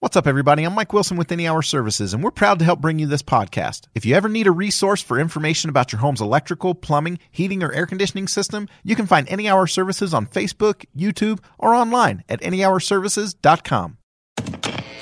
What's 0.00 0.14
up, 0.14 0.26
everybody? 0.26 0.64
I'm 0.64 0.74
Mike 0.74 0.92
Wilson 0.92 1.16
with 1.16 1.32
Any 1.32 1.48
Hour 1.48 1.62
Services, 1.62 2.12
and 2.12 2.22
we're 2.22 2.30
proud 2.30 2.58
to 2.58 2.66
help 2.66 2.82
bring 2.82 2.98
you 2.98 3.06
this 3.06 3.22
podcast. 3.22 3.86
If 3.94 4.04
you 4.04 4.14
ever 4.14 4.28
need 4.28 4.46
a 4.46 4.52
resource 4.52 5.00
for 5.00 5.18
information 5.18 5.70
about 5.70 5.90
your 5.90 6.00
home's 6.00 6.20
electrical, 6.20 6.74
plumbing, 6.74 7.18
heating, 7.30 7.62
or 7.62 7.72
air 7.72 7.86
conditioning 7.86 8.28
system, 8.28 8.68
you 8.84 8.94
can 8.94 9.06
find 9.06 9.26
Any 9.26 9.48
Hour 9.48 9.66
Services 9.66 10.12
on 10.12 10.26
Facebook, 10.26 10.84
YouTube, 10.94 11.38
or 11.58 11.74
online 11.74 12.24
at 12.28 12.42
anyhourservices.com. 12.42 13.96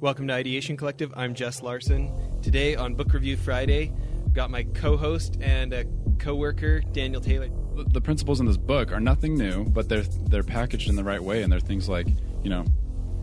Welcome 0.00 0.28
to 0.28 0.34
Ideation 0.34 0.76
Collective. 0.76 1.12
I'm 1.16 1.34
Jess 1.34 1.60
Larson. 1.60 2.12
Today 2.40 2.76
on 2.76 2.94
Book 2.94 3.12
Review 3.12 3.36
Friday, 3.36 3.92
I've 4.24 4.32
got 4.32 4.48
my 4.48 4.62
co-host 4.62 5.36
and 5.40 5.72
a 5.72 5.86
co-worker, 6.20 6.80
Daniel 6.92 7.20
Taylor. 7.20 7.48
the 7.74 8.00
principles 8.00 8.38
in 8.38 8.46
this 8.46 8.56
book 8.56 8.92
are 8.92 9.00
nothing 9.00 9.36
new, 9.36 9.64
but 9.64 9.88
they're 9.88 10.04
they're 10.28 10.44
packaged 10.44 10.88
in 10.88 10.94
the 10.94 11.02
right 11.02 11.22
way, 11.22 11.42
and 11.42 11.50
they're 11.50 11.58
things 11.58 11.88
like 11.88 12.06
you 12.44 12.48
know, 12.48 12.64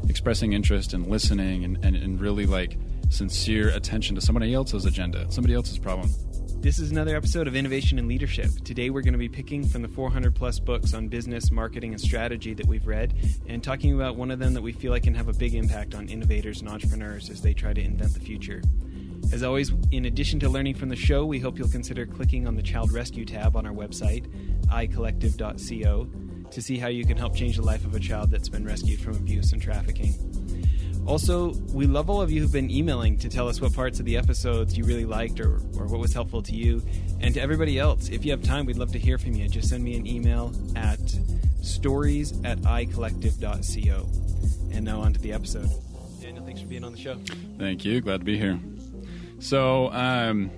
expressing 0.10 0.52
interest 0.52 0.94
and 0.94 1.08
listening, 1.08 1.64
and, 1.64 1.84
and, 1.86 1.96
and 1.96 2.20
really 2.20 2.46
like 2.46 2.78
sincere 3.10 3.70
attention 3.70 4.16
to 4.16 4.22
somebody 4.22 4.54
else's 4.54 4.86
agenda, 4.86 5.32
somebody 5.32 5.54
else's 5.54 5.80
problem. 5.80 6.10
This 6.66 6.80
is 6.80 6.90
another 6.90 7.16
episode 7.16 7.48
of 7.48 7.56
Innovation 7.56 8.00
and 8.00 8.08
Leadership. 8.08 8.50
Today 8.64 8.90
we're 8.90 9.04
going 9.04 9.14
to 9.14 9.20
be 9.20 9.30
picking 9.30 9.68
from 9.68 9.84
the 9.84 9.88
400 9.88 10.34
plus 10.34 10.58
books 10.58 10.96
on 10.96 11.10
business, 11.10 11.52
marketing, 11.52 11.92
and 11.92 12.02
strategy 12.02 12.56
that 12.56 12.66
we've 12.66 12.88
read, 12.88 13.14
and 13.46 13.64
talking 13.64 13.94
about 13.94 14.16
one 14.16 14.32
of 14.32 14.40
them 14.40 14.56
that 14.56 14.64
we 14.64 14.72
feel 14.72 14.92
like 14.92 15.04
can 15.04 15.14
have 15.14 15.28
a 15.28 15.34
big 15.34 15.54
impact 15.54 15.94
on 15.94 16.10
innovators 16.10 16.62
and 16.62 16.70
entrepreneurs 16.70 17.30
as 17.30 17.40
they 17.40 17.54
try 17.54 17.72
to 17.72 17.80
invent 17.80 18.16
the 18.16 18.20
future. 18.20 18.64
As 19.32 19.44
always, 19.44 19.74
in 19.92 20.06
addition 20.06 20.40
to 20.40 20.50
learning 20.50 20.74
from 20.74 20.90
the 20.90 20.96
show, 20.96 21.24
we 21.24 21.38
hope 21.38 21.60
you'll 21.60 21.70
consider 21.70 22.04
clicking 22.08 22.48
on 22.48 22.56
the 22.56 22.64
Child 22.64 22.92
Rescue 22.92 23.26
tab 23.26 23.56
on 23.56 23.68
our 23.68 23.72
website, 23.72 24.26
icollective.co, 24.70 26.50
to 26.50 26.62
see 26.64 26.80
how 26.80 26.88
you 26.88 27.06
can 27.06 27.16
help 27.16 27.36
change 27.36 27.58
the 27.58 27.62
life 27.62 27.86
of 27.86 27.94
a 27.94 28.00
child 28.00 28.32
that's 28.32 28.50
been 28.50 28.66
rescued 28.66 29.00
from 29.00 29.14
abuse 29.18 29.54
and 29.54 29.62
trafficking. 29.62 30.16
Also, 31.06 31.54
we 31.72 31.86
love 31.86 32.10
all 32.10 32.22
of 32.22 32.32
you 32.32 32.42
who've 32.42 32.52
been 32.52 32.72
emailing 32.72 33.18
to 33.20 33.30
tell 33.30 33.48
us 33.48 33.62
what 33.62 33.74
parts 33.74 34.00
of 34.00 34.06
the 34.06 34.18
episodes 34.18 34.76
you 34.76 34.84
really 34.86 35.06
liked 35.06 35.40
or, 35.40 35.58
or 35.78 35.86
what 35.86 36.00
was 36.00 36.14
helpful 36.14 36.42
to 36.42 36.54
you. 36.54 36.82
And 37.20 37.34
to 37.36 37.42
everybody 37.42 37.78
else, 37.78 38.10
if 38.10 38.26
you 38.26 38.32
have 38.32 38.42
time, 38.42 38.66
we'd 38.66 38.78
love 38.78 38.92
to 38.94 39.00
hear 39.00 39.18
from 39.20 39.34
you. 39.34 39.48
Just 39.48 39.70
send 39.70 39.84
me 39.84 39.96
an 39.96 40.08
email 40.08 40.52
at 40.76 41.00
stories 41.62 42.34
at 42.44 42.58
icollective.co. 42.60 44.10
And 44.76 44.84
now 44.84 45.02
on 45.02 45.14
to 45.14 45.20
the 45.20 45.32
episode. 45.32 45.70
Daniel, 46.22 46.44
thanks 46.44 46.62
for 46.62 46.68
being 46.68 46.84
on 46.84 46.92
the 46.92 46.98
show. 46.98 47.20
Thank 47.60 47.86
you. 47.86 48.02
Glad 48.02 48.22
to 48.22 48.26
be 48.26 48.38
here. 48.40 48.60
So, 49.40 49.92
um, 49.92 50.50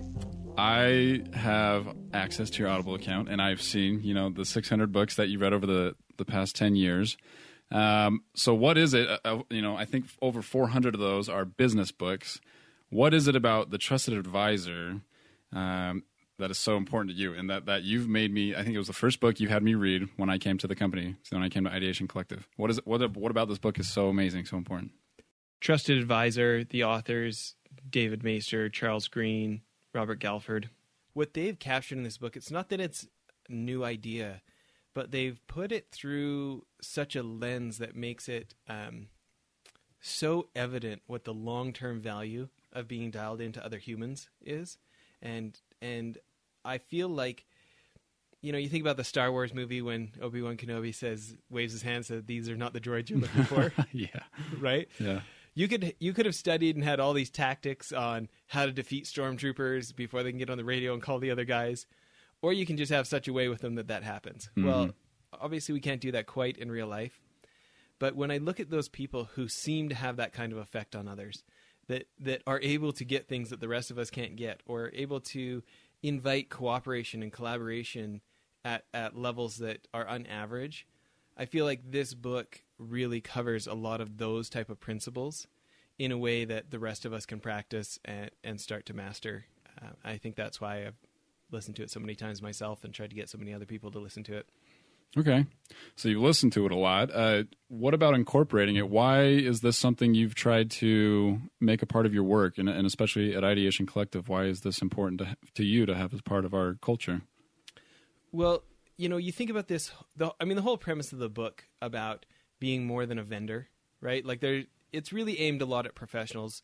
I 0.58 1.24
have 1.34 1.88
access 2.14 2.50
to 2.52 2.64
your 2.64 2.70
Audible 2.70 2.96
account, 2.96 3.30
and 3.30 3.40
I've 3.40 3.62
seen 3.62 4.02
you 4.02 4.16
know 4.16 4.30
the 4.30 4.44
600 4.44 4.92
books 4.92 5.16
that 5.18 5.28
you 5.28 5.38
read 5.38 5.54
over 5.54 5.68
the 5.68 5.96
the 6.18 6.26
past 6.26 6.56
10 6.56 6.76
years. 6.76 7.16
Um, 7.72 8.24
so, 8.34 8.54
what 8.54 8.78
is 8.78 8.94
it? 8.94 9.10
Uh, 9.10 9.18
uh, 9.26 9.42
you 9.50 9.62
know, 9.62 9.76
I 9.76 9.86
think 9.86 10.06
over 10.22 10.42
400 10.42 10.94
of 10.94 11.02
those 11.02 11.28
are 11.28 11.46
business 11.46 11.92
books. 11.92 12.40
What 12.90 13.14
is 13.14 13.28
it 13.28 13.36
about 13.36 13.72
the 13.72 13.78
trusted 13.78 14.14
advisor 14.14 15.02
um, 15.52 16.04
that 16.40 16.50
is 16.50 16.58
so 16.58 16.78
important 16.78 17.16
to 17.16 17.22
you, 17.22 17.34
and 17.34 17.50
that 17.50 17.66
that 17.66 17.84
you've 17.84 18.08
made 18.08 18.34
me? 18.34 18.56
I 18.56 18.64
think 18.64 18.76
it 18.76 18.78
was 18.78 18.88
the 18.88 18.94
first 18.94 19.20
book 19.20 19.40
you 19.40 19.50
had 19.50 19.64
me 19.64 19.76
read 19.76 20.08
when 20.16 20.30
I 20.30 20.38
came 20.38 20.58
to 20.60 20.68
the 20.68 20.76
company, 20.76 21.16
so 21.24 21.36
when 21.36 21.44
I 21.44 21.50
came 21.50 21.66
to 21.66 21.70
Ideation 21.70 22.08
Collective. 22.08 22.48
What 22.56 22.70
is 22.70 22.78
it? 22.78 22.88
What 22.88 23.16
what 23.18 23.32
about 23.32 23.50
this 23.50 23.60
book 23.60 23.80
is 23.80 23.90
so 23.90 24.08
amazing, 24.08 24.46
so 24.46 24.56
important? 24.56 24.92
Trusted 25.60 25.98
advisor, 25.98 26.64
the 26.64 26.84
authors, 26.84 27.56
David 27.90 28.24
Maister, 28.24 28.70
Charles 28.72 29.08
Green, 29.08 29.62
Robert 29.94 30.20
Galford. 30.20 30.70
What 31.14 31.34
they've 31.34 31.58
captured 31.58 31.98
in 31.98 32.04
this 32.04 32.18
book, 32.18 32.38
it's 32.38 32.52
not 32.52 32.70
that 32.70 32.80
it's 32.80 33.08
a 33.50 33.54
new 33.54 33.84
idea, 33.84 34.42
but 34.98 35.12
they've 35.12 35.40
put 35.46 35.72
it 35.72 35.92
through 35.92 36.66
such 36.82 37.16
a 37.16 37.22
lens 37.22 37.78
that 37.78 37.96
makes 37.96 38.28
it 38.28 38.56
um, 38.68 39.10
so 40.02 40.48
evident 40.56 41.04
what 41.06 41.24
the 41.24 41.36
long 41.36 41.72
term 41.72 42.02
value 42.02 42.48
of 42.74 42.88
being 42.88 43.12
dialed 43.12 43.40
into 43.40 43.64
other 43.64 43.78
humans 43.78 44.28
is. 44.44 44.80
And 45.22 45.56
and 45.84 46.18
I 46.66 46.80
feel 46.80 47.10
like 47.10 47.46
you 48.42 48.52
know, 48.52 48.58
you 48.58 48.70
think 48.70 48.82
about 48.82 48.98
the 48.98 49.04
Star 49.04 49.32
Wars 49.32 49.54
movie 49.54 49.84
when 49.84 50.14
Obi 50.20 50.42
Wan 50.42 50.58
Kenobi 50.58 50.96
says, 50.96 51.36
waves 51.48 51.74
his 51.74 51.84
hand, 51.84 52.08
says, 52.08 52.24
"These 52.26 52.50
are 52.50 52.58
not 52.58 52.74
the 52.74 52.82
droids 52.82 53.12
you're 53.12 53.20
looking 53.20 53.44
for." 53.44 53.72
yeah, 53.92 54.08
right? 54.60 54.90
yeah. 55.00 55.20
You 55.54 55.68
could 55.68 55.94
you 56.00 56.12
could 56.12 56.26
have 56.26 56.34
studied 56.34 56.76
and 56.76 56.84
had 56.84 57.00
all 57.00 57.14
these 57.14 57.30
tactics 57.30 57.92
on 57.92 58.30
how 58.48 58.66
to 58.66 58.72
defeat 58.72 59.06
stormtroopers 59.06 59.96
before 59.96 60.24
they 60.24 60.32
can 60.32 60.40
get 60.40 60.50
on 60.50 60.58
the 60.58 60.66
radio 60.66 60.94
and 60.94 61.04
call 61.04 61.20
the 61.20 61.30
other 61.30 61.46
guys, 61.46 61.86
or 62.42 62.54
you 62.54 62.66
can 62.66 62.78
just 62.78 62.92
have 62.92 63.08
such 63.08 63.28
a 63.28 63.34
way 63.34 63.48
with 63.48 63.62
them 63.62 63.76
that 63.76 63.88
that 63.88 64.04
happens. 64.04 64.50
Well, 64.56 64.92
obviously 65.34 65.74
we 65.74 65.80
can't 65.80 66.02
do 66.02 66.12
that 66.12 66.28
quite 66.28 66.58
in 66.58 66.72
real 66.72 66.88
life, 66.88 67.22
but 68.00 68.16
when 68.16 68.32
I 68.32 68.38
look 68.38 68.60
at 68.60 68.70
those 68.70 68.90
people 68.90 69.30
who 69.36 69.48
seem 69.48 69.90
to 69.90 69.96
have 69.96 70.18
that 70.18 70.34
kind 70.34 70.52
of 70.52 70.58
effect 70.58 70.96
on 70.96 71.08
others, 71.08 71.44
that 71.88 72.08
that 72.20 72.42
are 72.46 72.60
able 72.62 72.92
to 72.94 73.06
get 73.06 73.28
things 73.28 73.50
that 73.50 73.60
the 73.60 73.68
rest 73.68 73.92
of 73.92 73.98
us 73.98 74.10
can't 74.10 74.36
get, 74.36 74.62
or 74.66 74.92
able 74.94 75.20
to 75.22 75.64
invite 76.04 76.50
cooperation 76.50 77.24
and 77.24 77.32
collaboration 77.32 78.22
at 78.64 78.86
at 78.94 79.18
levels 79.18 79.58
that 79.58 79.88
are 79.94 80.08
unaverage, 80.08 80.86
I 81.38 81.46
feel 81.46 81.66
like 81.66 81.92
this 81.92 82.14
book 82.14 82.64
really 82.78 83.22
covers 83.22 83.68
a 83.68 83.74
lot 83.74 84.02
of 84.02 84.18
those 84.18 84.50
type 84.50 84.70
of 84.70 84.80
principles 84.80 85.48
in 85.98 86.12
a 86.12 86.18
way 86.18 86.46
that 86.46 86.70
the 86.70 86.80
rest 86.80 87.06
of 87.06 87.14
us 87.14 87.26
can 87.26 87.40
practice 87.40 88.00
and, 88.06 88.30
and 88.44 88.62
start 88.62 88.86
to 88.86 88.94
master. 88.94 89.46
Uh, 89.82 89.90
I 90.04 90.18
think 90.18 90.36
that's 90.36 90.62
why 90.62 90.86
I've 90.86 91.07
listened 91.52 91.76
to 91.78 91.84
it 91.84 91.92
so 91.92 92.00
many 92.00 92.16
times 92.16 92.42
myself 92.42 92.84
and 92.84 92.94
tried 92.94 93.10
to 93.10 93.16
get 93.16 93.30
so 93.30 93.38
many 93.38 93.54
other 93.54 93.66
people 93.66 93.92
to 93.92 94.00
listen 94.00 94.24
to 94.24 94.38
it. 94.38 94.50
Okay. 95.18 95.46
So 95.96 96.10
you've 96.10 96.22
listened 96.22 96.52
to 96.54 96.66
it 96.66 96.72
a 96.72 96.76
lot. 96.76 97.10
Uh, 97.14 97.44
what 97.70 97.94
about 97.94 98.14
incorporating 98.14 98.76
it? 98.76 98.90
Why 98.90 99.24
is 99.24 99.62
this 99.62 99.78
something 99.78 100.14
you've 100.14 100.36
tried 100.36 100.70
to 100.72 101.40
make 101.62 101.82
a 101.82 101.86
part 101.86 102.06
of 102.06 102.14
your 102.14 102.24
work, 102.24 102.58
and, 102.58 102.68
and 102.68 102.86
especially 102.86 103.36
at 103.36 103.44
Ideation 103.44 103.86
Collective? 103.86 104.28
Why 104.28 104.46
is 104.46 104.62
this 104.62 104.82
important 104.82 105.20
to, 105.22 105.38
to 105.56 105.64
you 105.64 105.86
to 105.86 105.96
have 105.96 106.14
as 106.14 106.22
part 106.22 106.44
of 106.44 106.54
our 106.54 106.76
culture? 106.82 107.22
Well, 108.32 108.64
you 108.98 109.08
know, 109.08 109.18
you 109.18 109.32
think 109.32 109.50
about 109.50 109.68
this. 109.68 109.92
The, 110.18 110.34
I 110.42 110.46
mean, 110.46 110.58
the 110.58 110.62
whole 110.62 110.78
premise 110.78 111.14
of 111.14 111.20
the 111.20 111.30
book 111.30 111.64
about 111.82 112.26
being 112.60 112.86
more 112.86 113.06
than 113.06 113.18
a 113.18 113.24
vendor, 113.24 113.70
right? 114.02 114.26
Like, 114.26 114.42
there, 114.42 114.64
it's 114.92 115.14
really 115.14 115.40
aimed 115.40 115.62
a 115.62 115.66
lot 115.66 115.86
at 115.86 115.96
professionals, 115.96 116.62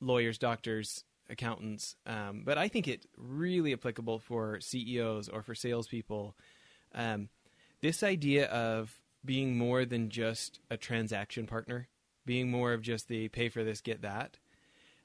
lawyers, 0.00 0.36
doctors, 0.36 1.04
accountants. 1.30 1.96
Um, 2.06 2.42
but 2.44 2.58
I 2.58 2.68
think 2.68 2.88
it 2.88 3.06
really 3.16 3.72
applicable 3.72 4.18
for 4.18 4.60
CEOs 4.60 5.28
or 5.28 5.42
for 5.42 5.54
salespeople. 5.54 6.36
Um, 6.94 7.28
this 7.80 8.02
idea 8.02 8.46
of 8.46 9.00
being 9.24 9.56
more 9.56 9.84
than 9.84 10.10
just 10.10 10.60
a 10.70 10.76
transaction 10.76 11.46
partner, 11.46 11.88
being 12.26 12.50
more 12.50 12.72
of 12.72 12.82
just 12.82 13.08
the 13.08 13.28
pay 13.28 13.48
for 13.48 13.64
this, 13.64 13.80
get 13.80 14.02
that. 14.02 14.38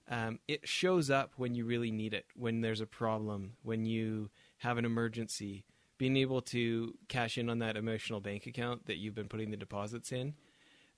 Um, 0.07 0.39
it 0.47 0.67
shows 0.67 1.09
up 1.09 1.33
when 1.37 1.55
you 1.55 1.65
really 1.65 1.91
need 1.91 2.13
it, 2.13 2.25
when 2.35 2.61
there's 2.61 2.81
a 2.81 2.85
problem, 2.85 3.53
when 3.63 3.85
you 3.85 4.29
have 4.57 4.77
an 4.77 4.85
emergency, 4.85 5.65
being 5.97 6.17
able 6.17 6.41
to 6.41 6.93
cash 7.07 7.37
in 7.37 7.49
on 7.49 7.59
that 7.59 7.77
emotional 7.77 8.19
bank 8.19 8.45
account 8.45 8.85
that 8.85 8.97
you've 8.97 9.15
been 9.15 9.29
putting 9.29 9.51
the 9.51 9.57
deposits 9.57 10.11
in. 10.11 10.35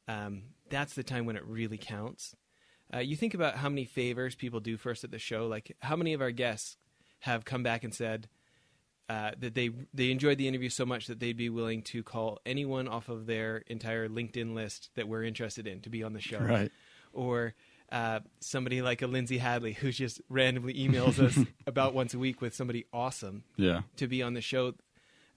Um, 0.07 0.43
that's 0.69 0.93
the 0.93 1.03
time 1.03 1.25
when 1.25 1.35
it 1.35 1.45
really 1.45 1.77
counts. 1.77 2.35
Uh, 2.93 2.99
you 2.99 3.15
think 3.15 3.33
about 3.33 3.57
how 3.57 3.69
many 3.69 3.85
favors 3.85 4.35
people 4.35 4.59
do 4.59 4.77
for 4.77 4.91
us 4.91 5.03
at 5.03 5.11
the 5.11 5.19
show. 5.19 5.47
Like, 5.47 5.75
how 5.81 5.95
many 5.95 6.13
of 6.13 6.21
our 6.21 6.31
guests 6.31 6.77
have 7.19 7.43
come 7.45 7.63
back 7.63 7.83
and 7.83 7.93
said 7.93 8.29
uh, 9.09 9.31
that 9.39 9.55
they 9.55 9.71
they 9.93 10.11
enjoyed 10.11 10.37
the 10.37 10.47
interview 10.47 10.69
so 10.69 10.85
much 10.85 11.07
that 11.07 11.19
they'd 11.19 11.37
be 11.37 11.49
willing 11.49 11.81
to 11.81 12.03
call 12.03 12.39
anyone 12.45 12.87
off 12.87 13.09
of 13.09 13.25
their 13.25 13.63
entire 13.67 14.07
LinkedIn 14.09 14.53
list 14.53 14.89
that 14.95 15.07
we're 15.07 15.23
interested 15.23 15.65
in 15.67 15.79
to 15.81 15.89
be 15.89 16.03
on 16.03 16.13
the 16.13 16.21
show, 16.21 16.39
Right. 16.39 16.71
Or 17.13 17.55
uh, 17.91 18.19
somebody 18.41 18.81
like 18.81 19.01
a 19.01 19.07
Lindsay 19.07 19.37
Hadley 19.37 19.71
who 19.73 19.91
just 19.93 20.21
randomly 20.29 20.73
emails 20.73 21.19
us 21.19 21.37
about 21.67 21.93
once 21.93 22.13
a 22.13 22.19
week 22.19 22.41
with 22.41 22.53
somebody 22.53 22.85
awesome 22.91 23.43
Yeah. 23.55 23.81
to 23.95 24.07
be 24.07 24.21
on 24.21 24.33
the 24.33 24.41
show. 24.41 24.73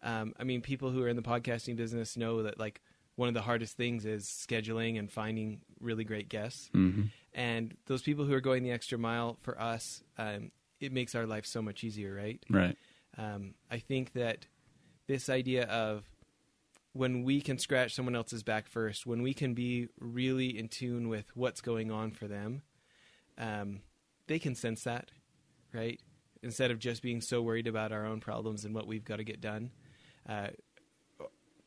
Um, 0.03 0.35
I 0.39 0.43
mean, 0.45 0.61
people 0.63 0.91
who 0.91 1.03
are 1.05 1.09
in 1.09 1.15
the 1.17 1.23
podcasting 1.23 1.77
business 1.77 2.17
know 2.17 2.43
that 2.43 2.59
like 2.59 2.81
one 3.21 3.29
of 3.29 3.35
the 3.35 3.43
hardest 3.43 3.77
things 3.77 4.07
is 4.07 4.25
scheduling 4.25 4.99
and 4.99 5.13
finding 5.13 5.61
really 5.79 6.05
great 6.05 6.31
guests. 6.31 6.71
hmm 6.73 7.03
And 7.35 7.77
those 7.85 8.01
people 8.01 8.25
who 8.25 8.33
are 8.33 8.41
going 8.41 8.63
the 8.63 8.71
extra 8.71 8.97
mile 8.97 9.37
for 9.43 9.61
us, 9.61 10.03
um, 10.17 10.51
it 10.81 10.91
makes 10.91 11.15
our 11.15 11.27
life 11.27 11.45
so 11.45 11.61
much 11.61 11.85
easier, 11.85 12.15
right? 12.15 12.43
Right. 12.49 12.79
Um, 13.19 13.55
I 13.71 13.79
think 13.79 14.15
that 14.15 14.47
this 15.07 15.29
idea 15.29 15.65
of 15.67 16.05
when 16.95 17.23
we 17.23 17.43
can 17.43 17.59
scratch 17.59 17.95
someone 17.95 18.17
else's 18.17 18.43
back 18.43 18.67
first, 18.67 19.07
when 19.07 19.21
we 19.21 19.35
can 19.35 19.53
be 19.53 19.89
really 20.01 20.59
in 20.59 20.69
tune 20.69 21.11
with 21.11 21.27
what's 21.35 21.61
going 21.61 21.91
on 21.91 22.13
for 22.13 22.27
them, 22.27 22.63
um, 23.37 23.83
they 24.29 24.39
can 24.39 24.55
sense 24.55 24.83
that, 24.85 25.11
right? 25.75 26.01
Instead 26.43 26.71
of 26.71 26.79
just 26.79 27.03
being 27.03 27.21
so 27.21 27.43
worried 27.43 27.67
about 27.67 27.93
our 27.93 28.07
own 28.07 28.19
problems 28.21 28.65
and 28.65 28.75
what 28.75 28.87
we've 28.87 29.05
got 29.05 29.17
to 29.17 29.25
get 29.25 29.43
done. 29.43 29.73
Uh, 30.27 30.49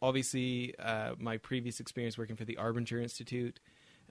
obviously, 0.03 0.75
uh, 0.77 1.15
my 1.17 1.38
previous 1.38 1.79
experience 1.79 2.17
working 2.17 2.35
for 2.35 2.45
the 2.45 2.57
Arbinger 2.57 3.01
Institute, 3.01 3.59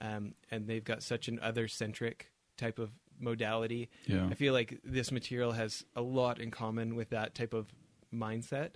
um, 0.00 0.34
and 0.50 0.66
they've 0.66 0.82
got 0.82 1.02
such 1.02 1.28
an 1.28 1.38
other 1.40 1.68
centric 1.68 2.32
type 2.56 2.78
of 2.78 2.90
modality. 3.20 3.90
Yeah. 4.06 4.26
I 4.28 4.34
feel 4.34 4.54
like 4.54 4.80
this 4.82 5.12
material 5.12 5.52
has 5.52 5.84
a 5.94 6.00
lot 6.00 6.40
in 6.40 6.50
common 6.50 6.96
with 6.96 7.10
that 7.10 7.34
type 7.34 7.52
of 7.52 7.66
mindset. 8.12 8.70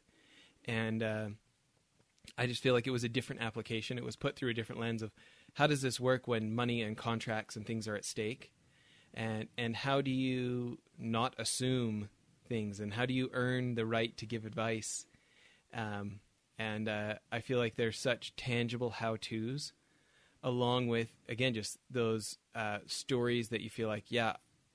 And 0.66 1.02
uh, 1.02 1.28
I 2.36 2.46
just 2.46 2.62
feel 2.62 2.74
like 2.74 2.86
it 2.86 2.90
was 2.90 3.02
a 3.02 3.08
different 3.08 3.42
application. 3.42 3.96
It 3.98 4.04
was 4.04 4.14
put 4.14 4.36
through 4.36 4.50
a 4.50 4.54
different 4.54 4.80
lens 4.80 5.02
of 5.02 5.12
how 5.54 5.66
does 5.66 5.80
this 5.80 5.98
work 5.98 6.28
when 6.28 6.54
money 6.54 6.82
and 6.82 6.96
contracts 6.96 7.56
and 7.56 7.66
things 7.66 7.88
are 7.88 7.96
at 7.96 8.04
stake? 8.04 8.52
And, 9.14 9.48
and 9.56 9.74
how 9.74 10.02
do 10.02 10.10
you 10.10 10.78
not 10.98 11.34
assume 11.38 12.10
things? 12.46 12.78
And 12.78 12.92
how 12.92 13.06
do 13.06 13.14
you 13.14 13.30
earn 13.32 13.74
the 13.74 13.86
right 13.86 14.14
to 14.18 14.26
give 14.26 14.44
advice? 14.44 15.06
Um, 15.72 16.20
and 16.58 16.88
uh, 16.88 17.14
I 17.30 17.40
feel 17.40 17.58
like 17.58 17.76
there's 17.76 17.98
such 17.98 18.34
tangible 18.36 18.90
how 18.90 19.16
tos 19.16 19.72
along 20.42 20.86
with 20.86 21.08
again 21.28 21.54
just 21.54 21.78
those 21.90 22.38
uh, 22.54 22.78
stories 22.86 23.48
that 23.48 23.60
you 23.60 23.70
feel 23.70 23.88
like 23.88 24.04
yeah 24.08 24.34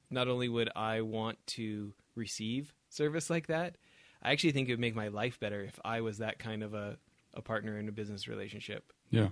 not 0.10 0.28
only 0.28 0.50
would 0.50 0.70
i 0.76 1.00
want 1.00 1.38
to 1.46 1.94
receive 2.16 2.74
service 2.90 3.30
like 3.30 3.48
that 3.48 3.76
i 4.22 4.32
actually 4.32 4.52
think 4.52 4.68
it 4.68 4.74
would 4.74 4.80
make 4.80 4.96
my 4.96 5.08
life 5.08 5.40
better 5.40 5.62
if 5.62 5.80
i 5.86 6.02
was 6.02 6.18
that 6.18 6.40
kind 6.40 6.62
of 6.62 6.74
a, 6.74 6.98
a 7.36 7.42
partner 7.42 7.78
in 7.78 7.88
a 7.88 7.92
business 7.92 8.28
relationship 8.28 8.92
Yeah. 9.12 9.30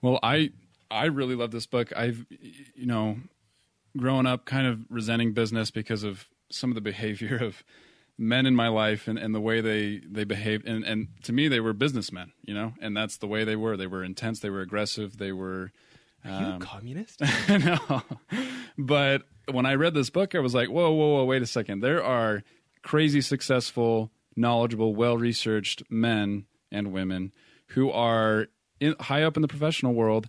Well, 0.00 0.18
I 0.22 0.52
I 0.90 1.06
really 1.06 1.34
love 1.34 1.50
this 1.50 1.66
book. 1.66 1.92
I've 1.96 2.26
you 2.30 2.86
know 2.86 3.18
grown 3.96 4.26
up 4.26 4.44
kind 4.44 4.66
of 4.66 4.80
resenting 4.90 5.32
business 5.32 5.70
because 5.70 6.04
of 6.04 6.28
some 6.50 6.70
of 6.70 6.74
the 6.74 6.80
behavior 6.80 7.36
of 7.42 7.64
men 8.18 8.46
in 8.46 8.54
my 8.54 8.68
life 8.68 9.06
and, 9.06 9.18
and 9.18 9.34
the 9.34 9.40
way 9.40 9.60
they 9.60 10.00
they 10.04 10.24
behaved 10.24 10.66
and, 10.66 10.84
and 10.84 11.08
to 11.22 11.32
me 11.32 11.48
they 11.48 11.60
were 11.60 11.72
businessmen, 11.72 12.32
you 12.42 12.52
know, 12.52 12.74
and 12.80 12.96
that's 12.96 13.16
the 13.18 13.26
way 13.26 13.44
they 13.44 13.56
were. 13.56 13.76
They 13.76 13.86
were 13.86 14.02
intense, 14.02 14.40
they 14.40 14.50
were 14.50 14.60
aggressive, 14.60 15.18
they 15.18 15.32
were 15.32 15.70
are 16.24 16.30
you 16.30 16.46
a 16.46 16.50
um, 16.50 16.60
communist 16.60 17.20
no. 17.48 18.02
But 18.76 19.22
when 19.50 19.66
I 19.66 19.74
read 19.74 19.94
this 19.94 20.10
book, 20.10 20.34
I 20.34 20.40
was 20.40 20.54
like, 20.54 20.68
whoa, 20.68 20.90
whoa, 20.90 21.14
whoa, 21.14 21.24
wait 21.24 21.42
a 21.42 21.46
second. 21.46 21.80
There 21.80 22.02
are 22.02 22.42
crazy 22.82 23.20
successful, 23.20 24.10
knowledgeable, 24.36 24.94
well 24.94 25.16
researched 25.16 25.82
men 25.88 26.46
and 26.70 26.92
women 26.92 27.32
who 27.68 27.90
are 27.90 28.48
in, 28.80 28.94
high 29.00 29.22
up 29.22 29.36
in 29.36 29.42
the 29.42 29.48
professional 29.48 29.94
world 29.94 30.28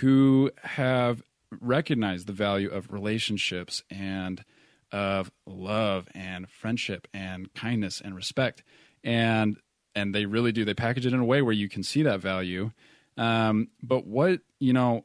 who 0.00 0.50
have 0.62 1.22
recognized 1.60 2.26
the 2.26 2.32
value 2.32 2.70
of 2.70 2.92
relationships 2.92 3.82
and 3.90 4.44
of 4.92 5.30
love 5.46 6.08
and 6.14 6.48
friendship 6.48 7.06
and 7.12 7.52
kindness 7.54 8.00
and 8.00 8.14
respect 8.14 8.62
and 9.04 9.56
and 9.94 10.14
they 10.14 10.26
really 10.26 10.52
do 10.52 10.64
they 10.64 10.74
package 10.74 11.06
it 11.06 11.12
in 11.12 11.20
a 11.20 11.24
way 11.24 11.42
where 11.42 11.52
you 11.52 11.68
can 11.68 11.82
see 11.82 12.02
that 12.02 12.20
value 12.20 12.70
um, 13.16 13.68
but 13.82 14.06
what 14.06 14.40
you 14.58 14.72
know 14.72 15.04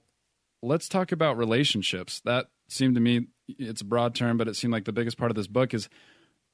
let's 0.66 0.90
talk 0.90 1.12
about 1.12 1.38
relationships. 1.38 2.22
That 2.26 2.48
seemed 2.68 2.96
to 2.96 3.02
me 3.02 3.28
it's 3.48 3.82
a 3.82 3.86
broad 3.86 4.16
term, 4.16 4.38
but 4.38 4.48
it 4.48 4.56
seemed 4.56 4.74
like 4.74 4.86
the 4.86 4.92
biggest 4.92 5.18
part 5.18 5.32
of 5.32 5.36
this 5.36 5.48
book 5.48 5.74
is 5.74 5.88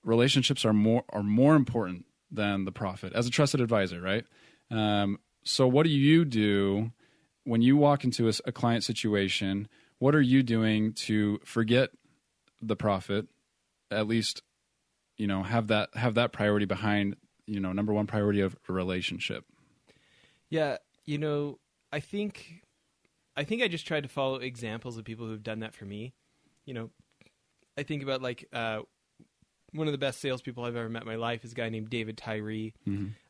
relationships 0.03 0.65
are 0.65 0.73
more 0.73 1.03
are 1.09 1.23
more 1.23 1.55
important 1.55 2.05
than 2.29 2.65
the 2.65 2.71
profit 2.71 3.13
as 3.13 3.27
a 3.27 3.31
trusted 3.31 3.61
advisor, 3.61 4.01
right? 4.01 4.25
Um, 4.69 5.19
so, 5.43 5.67
what 5.67 5.83
do 5.83 5.89
you 5.89 6.25
do 6.25 6.91
when 7.45 7.61
you 7.61 7.77
walk 7.77 8.03
into 8.03 8.27
a, 8.27 8.33
a 8.45 8.51
client 8.51 8.83
situation? 8.83 9.67
What 9.99 10.15
are 10.15 10.21
you 10.21 10.43
doing 10.43 10.93
to 10.93 11.39
forget 11.45 11.91
the 12.61 12.75
profit? 12.75 13.27
At 13.89 14.07
least, 14.07 14.41
you 15.17 15.27
know, 15.27 15.43
have 15.43 15.67
that 15.67 15.89
have 15.95 16.15
that 16.15 16.31
priority 16.31 16.65
behind 16.65 17.15
you 17.45 17.59
know 17.59 17.73
number 17.73 17.93
one 17.93 18.07
priority 18.07 18.41
of 18.41 18.55
relationship. 18.67 19.45
Yeah, 20.49 20.77
you 21.05 21.17
know, 21.17 21.59
I 21.91 21.99
think 21.99 22.63
I 23.35 23.43
think 23.43 23.61
I 23.61 23.67
just 23.67 23.87
tried 23.87 24.03
to 24.03 24.09
follow 24.09 24.35
examples 24.35 24.97
of 24.97 25.05
people 25.05 25.27
who've 25.27 25.43
done 25.43 25.59
that 25.59 25.73
for 25.73 25.85
me. 25.85 26.13
You 26.65 26.73
know, 26.73 26.89
I 27.77 27.83
think 27.83 28.03
about 28.03 28.21
like 28.21 28.47
uh, 28.53 28.79
one 29.73 29.87
of 29.87 29.93
the 29.93 29.97
best 29.97 30.19
salespeople 30.21 30.63
I've 30.63 30.75
ever 30.75 30.89
met 30.89 31.03
in 31.03 31.07
my 31.07 31.15
life 31.15 31.43
is 31.43 31.53
a 31.53 31.55
guy 31.55 31.69
named 31.69 31.89
David 31.89 32.17
Tyree. 32.17 32.73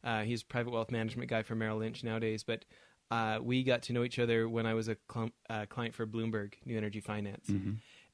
Uh, 0.04 0.22
he's 0.22 0.42
a 0.42 0.45
private 0.45 0.72
wealth 0.72 0.92
management 0.92 1.30
guy 1.30 1.44
for 1.44 1.56
Merrill 1.56 1.77
Lynch 1.77 2.04
nowadays, 2.04 2.44
but 2.44 2.66
uh, 3.12 3.39
we 3.42 3.63
got 3.63 3.84
to 3.84 3.94
know 3.94 4.04
each 4.04 4.19
other 4.19 4.48
when 4.50 4.66
I 4.66 4.74
was 4.74 4.88
a 4.88 4.98
cl- 5.12 5.31
uh, 5.50 5.66
client 5.68 5.94
for 5.95 6.06
Bloomberg 6.07 6.54
New 6.66 6.77
Energy 6.77 7.00
Finance, 7.01 7.50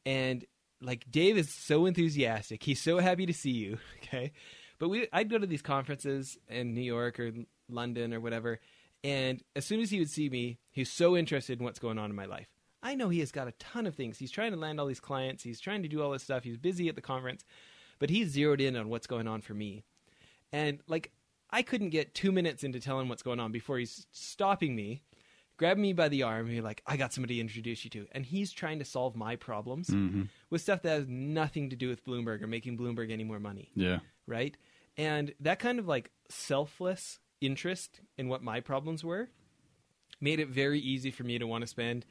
and 0.06 0.46
like 0.81 1.09
Dave 1.09 1.38
is 1.38 1.50
so 1.50 1.85
enthusiastic. 1.85 2.63
He's 2.63 2.81
so 2.81 3.00
happy 3.00 3.25
to 3.25 3.33
see 3.33 3.51
you. 3.51 3.77
Okay, 4.03 4.31
but 4.79 4.88
we 4.88 5.07
I'd 5.12 5.29
go 5.29 5.38
to 5.38 5.47
these 5.47 5.62
conferences 5.62 6.38
in 6.47 6.74
New 6.74 6.81
York 6.81 7.19
or 7.19 7.33
London 7.68 8.13
or 8.13 8.21
whatever, 8.21 8.59
and 9.03 9.44
as 9.56 9.65
soon 9.65 9.81
as 9.81 9.89
he 9.89 10.00
would 10.00 10.09
see 10.09 10.29
me, 10.29 10.59
he's 10.71 10.89
so 10.89 11.18
interested 11.18 11.59
in 11.59 11.65
what's 11.65 11.79
going 11.79 11.97
on 11.97 12.09
in 12.09 12.15
my 12.15 12.25
life. 12.25 12.47
I 12.81 12.95
know 12.95 13.09
he 13.09 13.19
has 13.19 13.31
got 13.31 13.47
a 13.47 13.53
ton 13.53 13.85
of 13.85 13.95
things. 13.95 14.18
He's 14.18 14.31
trying 14.31 14.51
to 14.51 14.57
land 14.57 14.79
all 14.79 14.85
these 14.85 15.00
clients. 15.00 15.44
He's 15.44 15.59
trying 15.59 15.81
to 15.83 15.89
do 15.89 16.01
all 16.01 16.12
this 16.12 16.24
stuff. 16.24 16.44
He's 16.44 16.57
busy 16.57 16.88
at 16.88 16.95
the 16.95 17.01
conference, 17.01 17.44
but 18.00 18.09
he's 18.09 18.29
zeroed 18.29 18.62
in 18.62 18.75
on 18.75 18.89
what's 18.89 19.07
going 19.07 19.27
on 19.27 19.41
for 19.41 19.53
me. 19.53 19.83
And 20.53 20.79
like, 20.88 21.12
I 21.50 21.63
couldn't 21.63 21.89
get 21.89 22.13
two 22.13 22.31
minutes 22.31 22.63
into 22.63 22.79
telling 22.79 23.09
what's 23.09 23.24
going 23.24 23.39
on 23.39 23.51
before 23.51 23.77
he's 23.77 24.06
stopping 24.12 24.75
me, 24.75 25.01
grabbing 25.57 25.81
me 25.81 25.94
by 25.94 26.07
the 26.07 26.24
arm, 26.24 26.45
and 26.45 26.56
be 26.56 26.62
like, 26.62 26.81
I 26.86 26.98
got 26.98 27.13
somebody 27.13 27.36
to 27.36 27.42
introduce 27.42 27.83
you 27.83 27.89
to. 27.92 28.07
And 28.12 28.25
he's 28.25 28.51
trying 28.51 28.80
to 28.80 28.86
solve 28.86 29.15
my 29.15 29.36
problems 29.36 29.89
with 30.50 30.62
stuff 30.62 30.83
that 30.83 30.89
has 30.89 31.07
nothing 31.07 31.69
to 31.71 31.75
do 31.75 31.89
with 31.89 32.06
Bloomberg 32.06 32.42
or 32.42 32.48
making 32.48 32.77
Bloomberg 32.77 33.12
any 33.12 33.24
more 33.24 33.39
money 33.39 33.71
Yeah, 33.75 34.00
right? 34.25 34.56
And 34.98 35.33
that 35.42 35.59
kind 35.59 35.80
of 35.80 35.88
like 35.88 36.12
selfless 36.30 37.19
interest 37.42 38.01
in 38.18 38.30
what 38.30 38.42
my 38.42 38.59
problems 38.62 39.04
were 39.04 39.30
made 40.19 40.39
it 40.39 40.48
very 40.48 40.80
easy 40.80 41.12
for 41.12 41.24
me 41.24 41.38
to 41.38 41.45
want 41.45 41.62
to 41.62 41.68
spend 41.68 42.06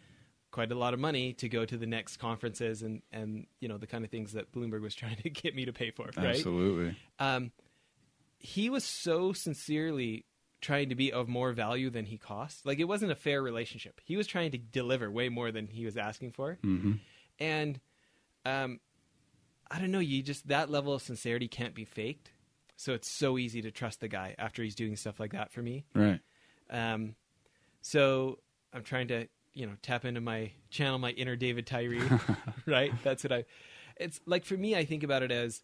quite 0.50 0.70
a 0.70 0.74
lot 0.74 0.94
of 0.94 1.00
money 1.00 1.32
to 1.34 1.48
go 1.48 1.64
to 1.64 1.76
the 1.76 1.86
next 1.86 2.18
conferences 2.18 2.82
and 2.82 3.02
and 3.12 3.46
you 3.60 3.68
know 3.68 3.78
the 3.78 3.86
kind 3.86 4.04
of 4.04 4.10
things 4.10 4.32
that 4.32 4.52
Bloomberg 4.52 4.82
was 4.82 4.94
trying 5.02 5.16
to 5.16 5.30
get 5.30 5.54
me 5.54 5.64
to 5.64 5.72
pay 5.72 5.90
for, 5.90 6.10
right? 6.16 6.26
absolutely. 6.36 6.96
Um, 7.18 7.52
he 8.38 8.70
was 8.70 8.84
so 8.84 9.32
sincerely 9.32 10.24
trying 10.66 10.88
to 10.88 10.94
be 10.96 11.12
of 11.12 11.28
more 11.28 11.52
value 11.52 11.90
than 11.90 12.04
he 12.04 12.18
cost. 12.18 12.66
Like 12.66 12.80
it 12.80 12.84
wasn't 12.84 13.12
a 13.12 13.14
fair 13.14 13.40
relationship. 13.40 14.00
He 14.04 14.16
was 14.16 14.26
trying 14.26 14.50
to 14.50 14.58
deliver 14.58 15.10
way 15.10 15.28
more 15.28 15.52
than 15.52 15.68
he 15.68 15.84
was 15.84 15.96
asking 15.96 16.32
for, 16.32 16.58
hmm 16.62 16.94
and 17.38 17.78
um, 18.44 18.80
I 19.70 19.78
don't 19.78 19.90
know. 19.90 19.98
You 20.00 20.22
just 20.22 20.48
that 20.48 20.70
level 20.70 20.92
of 20.94 21.02
sincerity 21.02 21.48
can't 21.48 21.74
be 21.74 21.84
faked. 21.84 22.30
So 22.76 22.92
it's 22.92 23.08
so 23.08 23.38
easy 23.38 23.62
to 23.62 23.70
trust 23.70 24.00
the 24.00 24.08
guy 24.08 24.34
after 24.38 24.62
he's 24.62 24.74
doing 24.74 24.96
stuff 24.96 25.18
like 25.18 25.32
that 25.32 25.50
for 25.52 25.62
me. 25.62 25.84
Right. 25.94 26.20
Um, 26.68 27.14
so 27.80 28.38
I'm 28.72 28.82
trying 28.82 29.08
to, 29.08 29.28
you 29.54 29.66
know, 29.66 29.72
tap 29.82 30.04
into 30.04 30.20
my 30.20 30.50
channel, 30.70 30.98
my 30.98 31.10
inner 31.10 31.36
David 31.36 31.66
Tyree, 31.66 32.02
right? 32.66 32.92
That's 33.02 33.22
what 33.24 33.32
I. 33.32 33.44
It's 33.96 34.20
like 34.26 34.44
for 34.44 34.56
me, 34.56 34.74
I 34.76 34.84
think 34.84 35.02
about 35.04 35.22
it 35.22 35.30
as, 35.30 35.62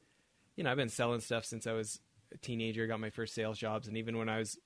you 0.56 0.64
know, 0.64 0.70
I've 0.70 0.76
been 0.76 0.88
selling 0.88 1.20
stuff 1.20 1.44
since 1.44 1.66
I 1.66 1.72
was 1.72 2.00
a 2.32 2.38
teenager. 2.38 2.86
Got 2.86 3.00
my 3.00 3.10
first 3.10 3.34
sales 3.34 3.58
jobs, 3.58 3.88
and 3.88 3.96
even 3.96 4.16
when 4.16 4.28
I 4.28 4.38
was, 4.38 4.58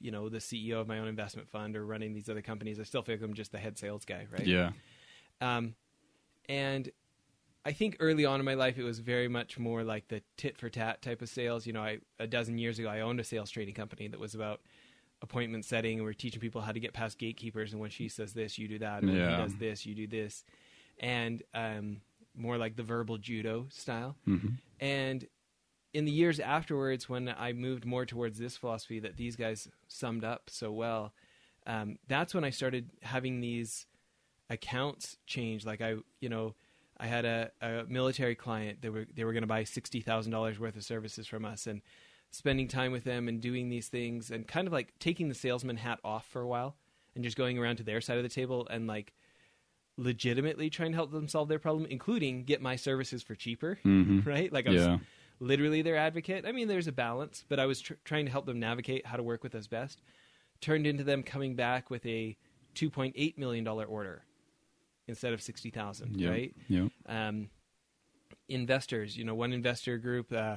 you 0.00 0.10
know, 0.10 0.28
the 0.28 0.38
CEO 0.38 0.80
of 0.80 0.88
my 0.88 0.98
own 0.98 1.08
investment 1.08 1.48
fund 1.48 1.76
or 1.76 1.84
running 1.84 2.12
these 2.14 2.28
other 2.28 2.42
companies, 2.42 2.80
I 2.80 2.84
still 2.84 3.02
feel 3.02 3.16
like 3.16 3.22
I'm 3.22 3.34
just 3.34 3.52
the 3.52 3.58
head 3.58 3.78
sales 3.78 4.04
guy, 4.04 4.26
right? 4.32 4.46
Yeah. 4.46 4.70
Um, 5.40 5.74
and 6.48 6.90
I 7.64 7.72
think 7.72 7.96
early 8.00 8.24
on 8.24 8.40
in 8.40 8.46
my 8.46 8.54
life, 8.54 8.78
it 8.78 8.84
was 8.84 8.98
very 9.00 9.28
much 9.28 9.58
more 9.58 9.84
like 9.84 10.08
the 10.08 10.22
tit 10.36 10.56
for 10.56 10.70
tat 10.70 11.02
type 11.02 11.20
of 11.20 11.28
sales. 11.28 11.66
You 11.66 11.74
know, 11.74 11.82
I, 11.82 11.98
a 12.18 12.26
dozen 12.26 12.58
years 12.58 12.78
ago, 12.78 12.88
I 12.88 13.00
owned 13.00 13.20
a 13.20 13.24
sales 13.24 13.50
trading 13.50 13.74
company 13.74 14.08
that 14.08 14.18
was 14.18 14.34
about 14.34 14.60
appointment 15.22 15.66
setting, 15.66 15.98
and 15.98 16.04
we're 16.04 16.14
teaching 16.14 16.40
people 16.40 16.62
how 16.62 16.72
to 16.72 16.80
get 16.80 16.94
past 16.94 17.18
gatekeepers. 17.18 17.72
And 17.72 17.80
when 17.80 17.90
she 17.90 18.08
says 18.08 18.32
this, 18.32 18.58
you 18.58 18.66
do 18.68 18.78
that. 18.78 19.02
And 19.02 19.12
when 19.12 19.20
he 19.30 19.36
does 19.36 19.54
this, 19.56 19.84
you 19.84 19.94
do 19.94 20.06
this. 20.06 20.44
And 20.98 21.42
um, 21.52 22.00
more 22.34 22.56
like 22.56 22.76
the 22.76 22.82
verbal 22.82 23.18
judo 23.18 23.66
style. 23.70 24.16
Mhm. 24.26 24.54
And 24.80 25.26
in 25.92 26.04
the 26.04 26.12
years 26.12 26.38
afterwards, 26.40 27.08
when 27.08 27.28
I 27.28 27.52
moved 27.52 27.84
more 27.84 28.06
towards 28.06 28.38
this 28.38 28.56
philosophy 28.56 29.00
that 29.00 29.16
these 29.16 29.36
guys 29.36 29.68
summed 29.88 30.24
up 30.24 30.48
so 30.48 30.70
well, 30.70 31.12
um, 31.66 31.98
that's 32.08 32.34
when 32.34 32.44
I 32.44 32.50
started 32.50 32.90
having 33.02 33.40
these 33.40 33.86
accounts 34.48 35.16
change. 35.26 35.66
Like 35.66 35.80
I, 35.80 35.96
you 36.20 36.28
know, 36.28 36.54
I 36.98 37.06
had 37.06 37.24
a, 37.24 37.50
a 37.60 37.84
military 37.88 38.34
client 38.34 38.82
that 38.82 38.92
were 38.92 39.06
they 39.14 39.24
were 39.24 39.32
going 39.32 39.42
to 39.42 39.48
buy 39.48 39.64
sixty 39.64 40.00
thousand 40.00 40.32
dollars 40.32 40.58
worth 40.58 40.76
of 40.76 40.84
services 40.84 41.26
from 41.26 41.44
us, 41.44 41.66
and 41.66 41.82
spending 42.30 42.68
time 42.68 42.92
with 42.92 43.04
them 43.04 43.26
and 43.28 43.40
doing 43.40 43.68
these 43.68 43.88
things, 43.88 44.30
and 44.30 44.46
kind 44.46 44.66
of 44.66 44.72
like 44.72 44.92
taking 44.98 45.28
the 45.28 45.34
salesman 45.34 45.76
hat 45.76 45.98
off 46.04 46.26
for 46.26 46.40
a 46.42 46.46
while, 46.46 46.76
and 47.14 47.24
just 47.24 47.36
going 47.36 47.58
around 47.58 47.76
to 47.76 47.82
their 47.82 48.00
side 48.00 48.16
of 48.16 48.22
the 48.22 48.28
table 48.28 48.66
and 48.70 48.86
like 48.86 49.12
legitimately 49.96 50.70
trying 50.70 50.92
to 50.92 50.96
help 50.96 51.10
them 51.10 51.28
solve 51.28 51.48
their 51.48 51.58
problem, 51.58 51.86
including 51.90 52.44
get 52.44 52.62
my 52.62 52.76
services 52.76 53.22
for 53.22 53.34
cheaper, 53.34 53.78
Mhm. 53.84 54.24
right? 54.26 54.52
Like 54.52 54.66
I 54.66 54.70
was 54.70 54.82
Yeah. 54.82 54.98
Literally 55.40 55.82
their 55.82 55.96
advocate. 55.96 56.44
I 56.46 56.52
mean, 56.52 56.68
there's 56.68 56.86
a 56.86 56.92
balance, 56.92 57.44
but 57.48 57.58
I 57.58 57.66
was 57.66 57.80
tr- 57.80 57.94
trying 58.04 58.26
to 58.26 58.30
help 58.30 58.46
them 58.46 58.60
navigate 58.60 59.06
how 59.06 59.16
to 59.16 59.22
work 59.22 59.42
with 59.42 59.54
us 59.54 59.66
best. 59.66 60.02
turned 60.60 60.86
into 60.86 61.02
them 61.02 61.22
coming 61.22 61.56
back 61.56 61.88
with 61.90 62.04
a 62.06 62.36
2.8 62.74 63.38
million 63.38 63.64
dollar 63.64 63.84
order 63.86 64.22
instead 65.08 65.32
of 65.32 65.40
60,000, 65.42 66.16
Yep. 66.20 66.30
right? 66.30 66.54
Yep. 66.68 66.90
um, 67.06 67.48
investors. 68.48 69.16
You 69.16 69.24
know, 69.24 69.34
one 69.34 69.52
investor 69.52 69.98
group 69.98 70.32
uh, 70.32 70.56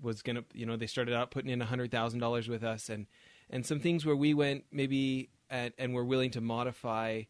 was 0.00 0.22
gonna, 0.22 0.44
you 0.54 0.66
know, 0.66 0.76
they 0.76 0.86
started 0.86 1.14
out 1.14 1.30
putting 1.30 1.50
in 1.50 1.60
hundred 1.60 1.90
thousand 1.90 2.20
dollars 2.20 2.48
with 2.48 2.62
us, 2.64 2.88
and 2.88 3.06
and 3.50 3.64
some 3.66 3.80
things 3.80 4.06
where 4.06 4.16
we 4.16 4.34
went 4.34 4.64
maybe 4.72 5.30
and, 5.50 5.72
and 5.78 5.92
were 5.94 6.04
willing 6.04 6.30
to 6.32 6.40
modify 6.40 7.22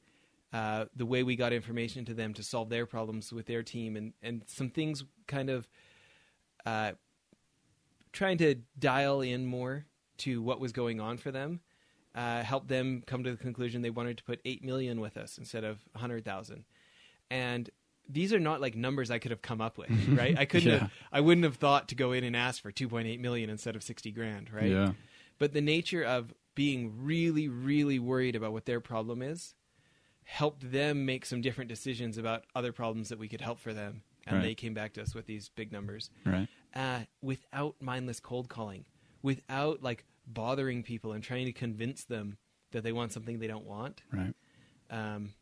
uh, 0.53 0.85
the 0.95 1.07
way 1.07 1.23
we 1.23 1.37
got 1.37 1.53
information 1.53 2.05
to 2.05 2.15
them 2.15 2.35
to 2.35 2.43
solve 2.43 2.69
their 2.69 2.87
problems 2.87 3.33
with 3.33 3.47
their 3.47 3.63
team, 3.63 3.97
and 3.97 4.13
and 4.23 4.43
some 4.47 4.71
things 4.71 5.05
kind 5.27 5.51
of 5.51 5.69
uh, 6.67 6.93
trying 8.13 8.39
to 8.39 8.57
dial 8.79 9.21
in 9.21 9.47
more 9.47 9.87
to 10.19 10.43
what 10.43 10.61
was 10.61 10.73
going 10.73 11.01
on 11.01 11.17
for 11.17 11.31
them. 11.31 11.61
Uh, 12.15 12.43
helped 12.43 12.67
them 12.69 13.03
come 13.07 13.23
to 13.23 13.31
the 13.31 13.37
conclusion 13.37 13.83
they 13.83 13.91
wanted 13.91 14.19
to 14.19 14.25
put 14.25 14.41
eight 14.45 14.65
million 14.65 15.01
with 15.01 15.17
us 15.17 15.39
instead 15.39 15.63
of 15.63 15.79
a 15.95 15.99
hundred 15.99 16.25
thousand, 16.25 16.65
and 17.31 17.71
these 18.09 18.33
are 18.33 18.41
not 18.41 18.61
like 18.61 18.75
numbers 18.75 19.09
I 19.13 19.21
could 19.21 19.31
have 19.31 19.43
come 19.43 19.61
up 19.61 19.79
with, 19.79 19.91
right? 20.09 20.37
I 20.37 20.45
couldn't 20.45 20.69
Yeah. 20.73 20.79
have, 20.81 20.91
I 21.13 21.21
wouldn't 21.21 21.45
have 21.45 21.55
thought 21.57 21.87
to 21.91 21.95
go 21.95 22.11
in 22.11 22.25
and 22.25 22.35
ask 22.35 22.61
for 22.61 22.73
2.8 22.73 23.21
million 23.21 23.49
instead 23.49 23.77
of 23.77 23.85
60 23.85 24.11
grand, 24.11 24.53
right? 24.53 24.73
Yeah. 24.73 24.93
But 25.39 25.53
the 25.53 25.61
nature 25.61 26.03
of 26.03 26.35
being 26.57 27.05
really, 27.05 27.47
really 27.49 28.01
worried 28.01 28.35
about 28.35 28.53
what 28.53 28.67
their 28.67 28.81
problem 28.81 29.23
is 29.23 29.55
helped 30.25 30.73
them 30.73 31.07
make 31.07 31.25
some 31.25 31.41
different 31.41 31.69
decisions 31.69 32.19
about 32.19 32.43
other 32.57 32.73
problems 32.73 33.11
that 33.11 33.19
we 33.21 33.29
could 33.29 33.41
help 33.41 33.61
for 33.61 33.73
them. 33.73 34.03
And 34.31 34.39
Right. 34.39 34.43
they 34.49 34.55
came 34.55 34.75
back 34.75 34.93
to 34.95 35.03
us 35.03 35.15
with 35.15 35.27
these 35.27 35.49
big 35.49 35.73
numbers 35.73 36.11
Right. 36.25 36.49
uh, 36.75 37.01
without 37.21 37.75
mindless 37.81 38.21
cold 38.21 38.49
calling, 38.49 38.85
without 39.23 39.83
like 39.83 40.05
bothering 40.27 40.83
people 40.85 41.13
and 41.13 41.23
trying 41.25 41.47
to 41.47 41.53
convince 41.53 42.05
them 42.05 42.39
that 42.73 42.83
they 42.85 42.93
want 42.93 43.13
something 43.13 43.39
they 43.41 43.49
don't 43.49 43.65
want 43.67 44.03
Right. 44.13 44.35
um, 44.91 45.35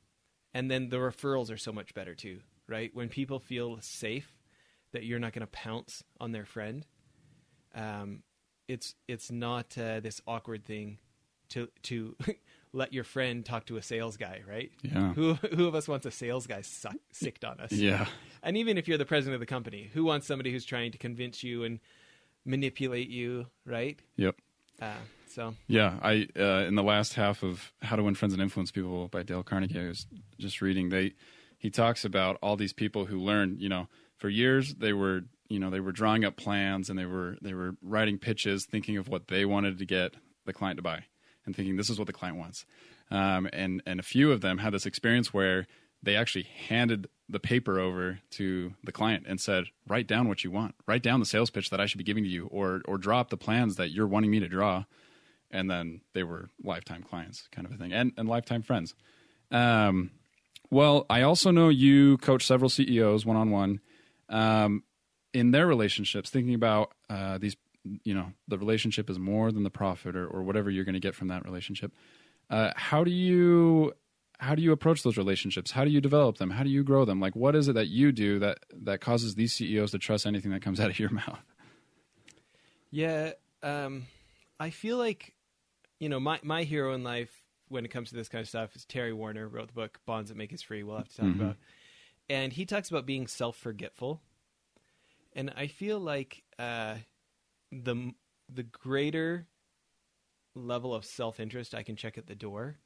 and 0.55 0.71
then 0.71 0.89
the 0.89 0.97
referrals 0.97 1.51
are 1.53 1.59
so 1.59 1.73
much 1.73 1.93
better 1.93 2.15
too 2.15 2.41
right 2.67 2.91
when 2.95 3.09
people 3.11 3.39
feel 3.39 3.79
safe 3.83 4.35
that 4.93 5.05
you're 5.05 5.19
not 5.19 5.35
going 5.35 5.41
to 5.41 5.47
pounce 5.49 6.03
on 6.19 6.33
their 6.33 6.47
friend 6.47 6.87
um, 7.75 8.23
it's 8.67 8.95
it's 9.07 9.31
not 9.31 9.77
uh, 9.77 10.01
this 10.01 10.23
awkward 10.27 10.65
thing 10.65 10.99
to 11.51 11.69
to 11.83 12.17
let 12.73 12.93
your 12.95 13.05
friend 13.05 13.45
talk 13.45 13.67
to 13.67 13.77
a 13.77 13.83
sales 13.83 14.17
guy 14.17 14.41
right 14.49 14.71
Yeah. 14.83 15.13
who 15.15 15.35
who 15.35 15.67
of 15.67 15.75
us 15.75 15.87
wants 15.89 16.07
a 16.07 16.11
sales 16.11 16.47
guy 16.47 16.63
suck, 16.63 16.97
sicked 17.13 17.45
on 17.45 17.61
us 17.61 17.73
Yeah. 17.73 18.07
And 18.43 18.57
even 18.57 18.79
if 18.79 18.89
you're 18.89 18.99
the 18.99 19.05
president 19.07 19.35
of 19.35 19.41
the 19.41 19.47
company 19.47 19.91
who 19.93 20.05
wants 20.05 20.27
somebody 20.27 20.51
who's 20.53 20.65
trying 20.65 20.93
to 20.93 20.99
convince 20.99 21.43
you 21.43 21.65
and 21.65 21.81
manipulate 22.45 23.09
you 23.09 23.47
right 23.65 23.99
Yep. 24.17 24.37
uh, 24.81 24.95
so 25.29 25.55
Yeah, 25.67 25.99
I 26.03 26.27
uh, 26.37 26.65
in 26.67 26.75
the 26.75 26.83
last 26.83 27.15
half 27.15 27.43
of 27.43 27.73
How 27.83 27.97
to 27.97 28.03
Win 28.03 28.15
Friends 28.15 28.33
and 28.33 28.43
Influence 28.43 28.71
People 28.71 29.09
by 29.09 29.23
Dale 29.23 29.43
Carnegie, 29.43 29.81
I 29.81 29.89
was 29.89 30.07
just 30.39 30.61
reading. 30.63 30.89
They 30.89 31.15
he 31.59 31.71
talks 31.71 32.05
about 32.05 32.39
all 32.43 32.57
these 32.57 32.73
people 32.73 33.07
who 33.07 33.19
learned, 33.19 33.61
you 33.61 33.69
know, 33.69 33.89
for 34.17 34.29
years 34.29 34.75
they 34.75 34.93
were, 34.93 35.23
you 35.49 35.59
know, 35.59 35.71
they 35.71 35.81
were 35.81 35.93
drawing 35.93 36.25
up 36.25 36.37
plans 36.37 36.89
and 36.89 36.99
they 36.99 37.05
were 37.07 37.37
they 37.43 37.55
were 37.55 37.75
writing 37.83 38.19
pitches, 38.19 38.65
thinking 38.65 38.97
of 38.97 39.09
what 39.09 39.29
they 39.29 39.45
wanted 39.45 39.79
to 39.79 39.85
get 39.85 40.15
the 40.47 40.53
client 40.53 40.79
to 40.79 40.83
buy, 40.83 41.05
and 41.45 41.55
thinking 41.55 41.77
this 41.77 41.91
is 41.91 41.99
what 41.99 42.07
the 42.07 42.13
client 42.13 42.39
wants. 42.39 42.65
Um, 43.11 43.49
and 43.53 43.83
and 43.87 44.01
a 44.01 44.03
few 44.03 44.33
of 44.33 44.41
them 44.41 44.59
had 44.59 44.73
this 44.73 44.87
experience 44.87 45.33
where 45.35 45.67
they 46.03 46.17
actually 46.17 46.45
handed 46.69 47.09
the 47.29 47.41
paper 47.41 47.79
over 47.79 48.21
to 48.31 48.73
the 48.85 48.93
client 48.93 49.27
and 49.29 49.41
said, 49.41 49.65
"Write 49.87 50.07
down 50.07 50.29
what 50.29 50.45
you 50.45 50.51
want. 50.51 50.75
Write 50.87 51.03
down 51.03 51.21
the 51.21 51.27
sales 51.27 51.51
pitch 51.51 51.71
that 51.71 51.81
I 51.81 51.87
should 51.87 51.99
be 51.99 52.05
giving 52.05 52.25
to 52.25 52.31
you, 52.31 52.47
or 52.47 52.83
or 52.87 52.99
draw 52.99 53.21
up 53.21 53.31
the 53.31 53.37
plans 53.37 53.77
that 53.77 53.91
you're 53.91 54.07
wanting 54.07 54.31
me 54.31 54.41
to 54.41 54.49
draw." 54.49 54.85
and 55.51 55.71
then 55.71 56.01
they 56.13 56.23
were 56.23 56.51
lifetime 56.63 57.03
clients, 57.03 57.49
kind 57.53 57.67
of 57.67 57.73
a 57.73 57.77
thing, 57.77 57.93
and 57.93 58.13
and 58.17 58.29
lifetime 58.29 58.63
friends. 58.63 58.95
Um, 59.51 60.11
well, 60.71 61.07
I 61.09 61.23
also 61.23 61.51
know 61.51 61.69
you 61.69 62.19
coach 62.19 62.47
several 62.47 62.69
CEOs 62.69 63.25
one 63.25 63.37
on 63.37 63.51
one 63.51 63.81
in 65.33 65.51
their 65.51 65.67
relationships, 65.67 66.31
thinking 66.31 66.55
about 66.55 66.93
uh, 67.09 67.39
these. 67.39 67.57
You 68.05 68.13
know, 68.13 68.33
the 68.49 68.59
relationship 68.59 69.09
is 69.09 69.19
more 69.19 69.51
than 69.51 69.63
the 69.63 69.71
profit, 69.71 70.15
or, 70.15 70.27
or 70.27 70.43
whatever 70.43 70.69
you're 70.69 70.85
going 70.85 70.95
to 70.95 71.01
get 71.01 71.15
from 71.15 71.29
that 71.29 71.45
relationship. 71.45 71.93
Uh, 72.51 72.73
how 72.77 73.05
do 73.05 73.11
you 73.11 73.95
how 74.39 74.55
do 74.55 74.63
you 74.63 74.73
approach 74.73 75.03
those 75.03 75.17
relationships? 75.17 75.73
How 75.73 75.85
do 75.85 75.91
you 75.91 76.01
develop 76.01 76.39
them? 76.39 76.51
How 76.51 76.63
do 76.63 76.71
you 76.71 76.85
grow 76.85 77.05
them? 77.05 77.21
Like, 77.21 77.35
what 77.35 77.57
is 77.57 77.69
it 77.69 77.75
that 77.75 77.89
you 77.89 78.13
do 78.13 78.39
that 78.39 78.59
that 78.83 79.01
causes 79.01 79.35
these 79.35 79.53
CEOs 79.53 79.91
to 79.91 79.99
trust 79.99 80.27
anything 80.27 80.53
that 80.53 80.63
comes 80.63 80.81
out 80.81 80.91
of 80.91 80.99
your 80.99 81.11
mouth? 81.11 81.41
Yeah, 82.91 83.33
um, 83.63 84.07
I 84.59 84.71
feel 84.71 84.97
like 84.97 85.35
you 85.99 86.09
know 86.09 86.21
my 86.21 86.39
my 86.43 86.63
hero 86.63 86.95
in 86.95 87.03
life 87.03 87.31
when 87.69 87.85
it 87.85 87.89
comes 87.89 88.11
to 88.11 88.15
this 88.15 88.29
kind 88.29 88.41
of 88.41 88.49
stuff 88.49 88.75
is 88.77 88.85
Terry 88.85 89.13
Warner 89.13 89.47
wrote 89.47 89.69
the 89.69 89.75
book 89.75 89.99
Bonds 90.07 90.31
That 90.31 90.39
Make 90.39 90.53
Us 90.53 90.63
Free. 90.63 90.83
We'll 90.83 90.99
have 90.99 91.09
to 91.09 91.17
talk 91.17 91.35
about, 91.35 91.57
and 92.31 92.53
he 92.53 92.65
talks 92.65 92.89
about 92.89 93.05
being 93.05 93.27
self 93.27 93.57
forgetful, 93.57 94.23
and 95.35 95.53
I 95.57 95.67
feel 95.67 95.99
like 95.99 96.45
uh, 96.59 96.95
the 97.73 98.13
the 98.53 98.63
greater 98.63 99.47
level 100.55 100.95
of 100.95 101.05
self 101.05 101.41
interest 101.41 101.75
I 101.75 101.83
can 101.83 101.97
check 101.97 102.17
at 102.17 102.27
the 102.27 102.35
door, 102.35 102.79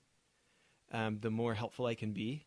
um, 0.92 1.18
the 1.20 1.30
more 1.30 1.54
helpful 1.54 1.86
I 1.86 1.94
can 1.94 2.12
be. 2.12 2.44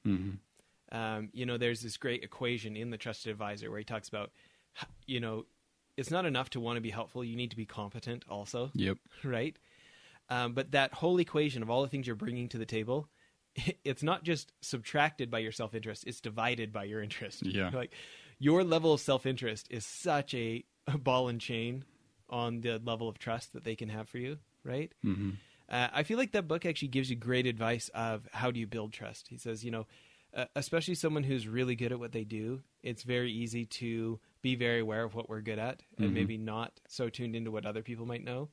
Um, 0.92 1.30
you 1.34 1.46
know, 1.46 1.58
there's 1.58 1.82
this 1.82 1.98
great 1.98 2.24
equation 2.24 2.78
in 2.78 2.92
the 2.92 2.98
trusted 2.98 3.32
advisor 3.32 3.70
where 3.70 3.80
he 3.80 3.86
talks 3.86 4.08
about, 4.08 4.32
you 5.08 5.20
know, 5.20 5.46
it's 5.98 6.12
not 6.12 6.26
enough 6.26 6.50
to 6.52 6.60
want 6.60 6.78
to 6.78 6.82
be 6.82 6.92
helpful. 6.92 7.24
You 7.24 7.36
need 7.36 7.50
to 7.52 7.58
be 7.58 7.66
competent 7.66 8.24
also, 8.30 8.70
Yep. 8.76 8.98
right? 9.24 9.58
Um, 10.30 10.54
but 10.54 10.72
that 10.72 10.94
whole 10.94 11.20
equation 11.20 11.64
of 11.64 11.70
all 11.70 11.82
the 11.82 11.88
things 11.88 12.08
you're 12.08 12.16
bringing 12.16 12.50
to 12.50 12.58
the 12.58 12.66
table, 12.66 13.10
it's 13.84 14.04
not 14.04 14.24
just 14.24 14.52
subtracted 14.62 15.32
by 15.32 15.40
your 15.40 15.52
self 15.52 15.74
interest; 15.74 16.04
it's 16.06 16.22
divided 16.22 16.72
by 16.72 16.84
your 16.84 17.02
interest. 17.02 17.46
Yeah. 17.46 17.70
like 17.74 17.94
your 18.40 18.64
level 18.64 18.94
of 18.94 19.00
self 19.00 19.26
interest 19.26 19.68
is 19.70 19.86
such 19.86 20.34
a, 20.34 20.64
a 20.88 20.98
ball 20.98 21.30
and 21.30 21.40
chain 21.40 21.86
on 22.30 22.62
the 22.62 22.80
level 22.84 23.08
of 23.08 23.18
trust 23.20 23.54
that 23.54 23.64
they 23.64 23.76
can 23.76 23.90
have 23.90 24.10
for 24.10 24.18
you, 24.18 24.38
right? 24.64 24.92
Mm-hmm. 25.06 25.32
Uh, 25.70 25.88
I 25.94 26.04
feel 26.04 26.18
like 26.18 26.32
that 26.34 26.48
book 26.48 26.66
actually 26.66 26.90
gives 26.90 27.10
you 27.10 27.16
great 27.16 27.48
advice 27.48 27.90
of 27.94 28.28
how 28.32 28.52
do 28.52 28.60
you 28.60 28.68
build 28.68 28.94
trust. 28.94 29.28
He 29.30 29.38
says, 29.38 29.64
you 29.64 29.72
know, 29.72 29.88
uh, 30.36 30.46
especially 30.56 30.96
someone 30.96 31.24
who's 31.24 31.48
really 31.48 31.76
good 31.76 31.92
at 31.92 32.00
what 32.00 32.12
they 32.12 32.24
do, 32.24 32.62
it's 32.84 33.04
very 33.04 33.32
easy 33.32 33.66
to 33.66 34.20
be 34.42 34.56
very 34.56 34.82
aware 34.82 35.04
of 35.04 35.16
what 35.16 35.30
we're 35.30 35.42
good 35.42 35.58
at 35.58 35.82
and 35.98 36.14
maybe 36.14 36.38
not 36.38 36.80
so 36.88 37.10
tuned 37.10 37.36
into 37.36 37.50
what 37.52 37.66
other 37.66 37.82
people 37.82 38.06
might 38.06 38.24
know. 38.24 38.50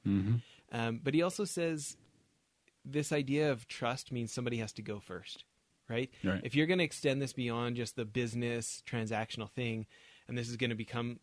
Um, 0.70 1.00
but 1.02 1.12
he 1.12 1.22
also 1.22 1.44
says 1.44 1.96
this 2.84 3.12
idea 3.12 3.50
of 3.50 3.68
trust 3.68 4.10
means 4.10 4.32
somebody 4.32 4.58
has 4.58 4.72
to 4.74 4.82
go 4.82 5.00
first, 5.00 5.44
right? 5.88 6.10
Right. 6.24 6.40
If 6.44 6.54
you're 6.54 6.66
going 6.66 6.78
to 6.78 6.84
extend 6.84 7.20
this 7.20 7.32
beyond 7.32 7.76
just 7.76 7.96
the 7.96 8.04
business 8.06 8.82
transactional 8.88 9.50
thing, 9.50 9.86
and 10.28 10.38
this 10.38 10.48
is 10.48 10.56
going 10.56 10.70
to 10.70 10.76
become 10.76 11.20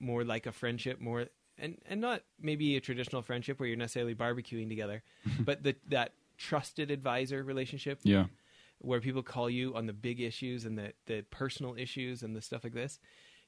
more 0.00 0.24
like 0.24 0.46
a 0.46 0.52
friendship, 0.52 1.00
more 1.00 1.26
and 1.58 1.78
and 1.86 2.00
not 2.00 2.22
maybe 2.40 2.76
a 2.76 2.80
traditional 2.80 3.22
friendship 3.22 3.58
where 3.60 3.68
you're 3.68 3.76
necessarily 3.78 4.14
barbecuing 4.14 4.68
together, 4.68 5.02
but 5.40 5.62
the, 5.62 5.76
that 5.88 6.12
trusted 6.36 6.90
advisor 6.90 7.42
relationship 7.44 8.00
Yeah. 8.02 8.26
where 8.78 9.00
people 9.00 9.22
call 9.22 9.48
you 9.48 9.74
on 9.76 9.86
the 9.86 9.92
big 9.92 10.20
issues 10.20 10.64
and 10.64 10.76
the, 10.78 10.92
the 11.06 11.22
personal 11.30 11.74
issues 11.76 12.22
and 12.22 12.34
the 12.34 12.42
stuff 12.42 12.64
like 12.64 12.74
this. 12.74 12.98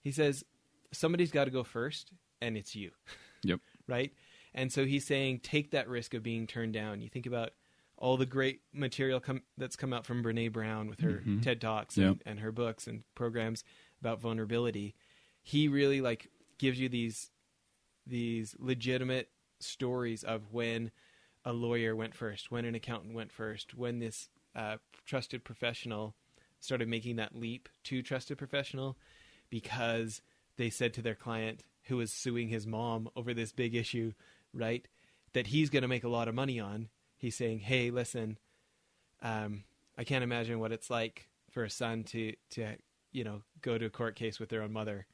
He 0.00 0.12
says 0.12 0.44
somebody's 0.92 1.32
got 1.32 1.46
to 1.46 1.50
go 1.50 1.64
first, 1.64 2.12
and 2.40 2.56
it's 2.56 2.76
you, 2.76 2.92
Yep. 3.42 3.60
right? 3.88 4.12
And 4.54 4.72
so 4.72 4.86
he's 4.86 5.04
saying 5.04 5.40
take 5.40 5.72
that 5.72 5.88
risk 5.88 6.14
of 6.14 6.22
being 6.22 6.46
turned 6.46 6.72
down. 6.72 7.00
You 7.02 7.08
think 7.08 7.26
about 7.26 7.50
all 7.98 8.16
the 8.16 8.24
great 8.26 8.60
material 8.72 9.20
come, 9.20 9.42
that's 9.58 9.74
come 9.76 9.92
out 9.92 10.06
from 10.06 10.22
Brene 10.22 10.52
Brown 10.52 10.88
with 10.88 11.00
her 11.00 11.12
mm-hmm. 11.22 11.40
TED 11.40 11.60
Talks 11.60 11.96
and, 11.96 12.06
Yep. 12.06 12.16
and 12.26 12.40
her 12.40 12.52
books 12.52 12.86
and 12.86 13.02
programs 13.14 13.64
about 14.00 14.20
vulnerability. 14.20 14.94
He 15.42 15.66
really 15.68 16.00
like 16.00 16.28
gives 16.58 16.78
you 16.78 16.88
these 16.88 17.30
these 18.06 18.54
legitimate 18.58 19.28
stories 19.58 20.22
of 20.22 20.52
when 20.52 20.90
a 21.44 21.52
lawyer 21.52 21.94
went 21.94 22.14
first, 22.14 22.50
when 22.50 22.64
an 22.64 22.74
accountant 22.74 23.14
went 23.14 23.32
first, 23.32 23.74
when 23.74 23.98
this 23.98 24.28
uh, 24.54 24.76
trusted 25.04 25.44
professional 25.44 26.14
started 26.60 26.88
making 26.88 27.16
that 27.16 27.34
leap 27.34 27.68
to 27.84 28.02
trusted 28.02 28.38
professional 28.38 28.96
because 29.50 30.22
they 30.56 30.70
said 30.70 30.92
to 30.94 31.02
their 31.02 31.14
client 31.14 31.62
who 31.84 31.98
was 31.98 32.12
suing 32.12 32.48
his 32.48 32.66
mom 32.66 33.08
over 33.14 33.32
this 33.32 33.52
big 33.52 33.74
issue, 33.74 34.12
right, 34.52 34.88
that 35.34 35.48
he's 35.48 35.70
going 35.70 35.82
to 35.82 35.88
make 35.88 36.04
a 36.04 36.08
lot 36.08 36.28
of 36.28 36.34
money 36.34 36.58
on. 36.58 36.88
He's 37.16 37.36
saying, 37.36 37.60
"Hey, 37.60 37.90
listen, 37.90 38.38
um, 39.22 39.64
I 39.96 40.04
can't 40.04 40.24
imagine 40.24 40.58
what 40.58 40.72
it's 40.72 40.90
like 40.90 41.28
for 41.50 41.64
a 41.64 41.70
son 41.70 42.02
to 42.04 42.34
to 42.50 42.76
you 43.12 43.24
know 43.24 43.42
go 43.62 43.78
to 43.78 43.86
a 43.86 43.90
court 43.90 44.16
case 44.16 44.40
with 44.40 44.48
their 44.48 44.62
own 44.62 44.72
mother, 44.72 45.06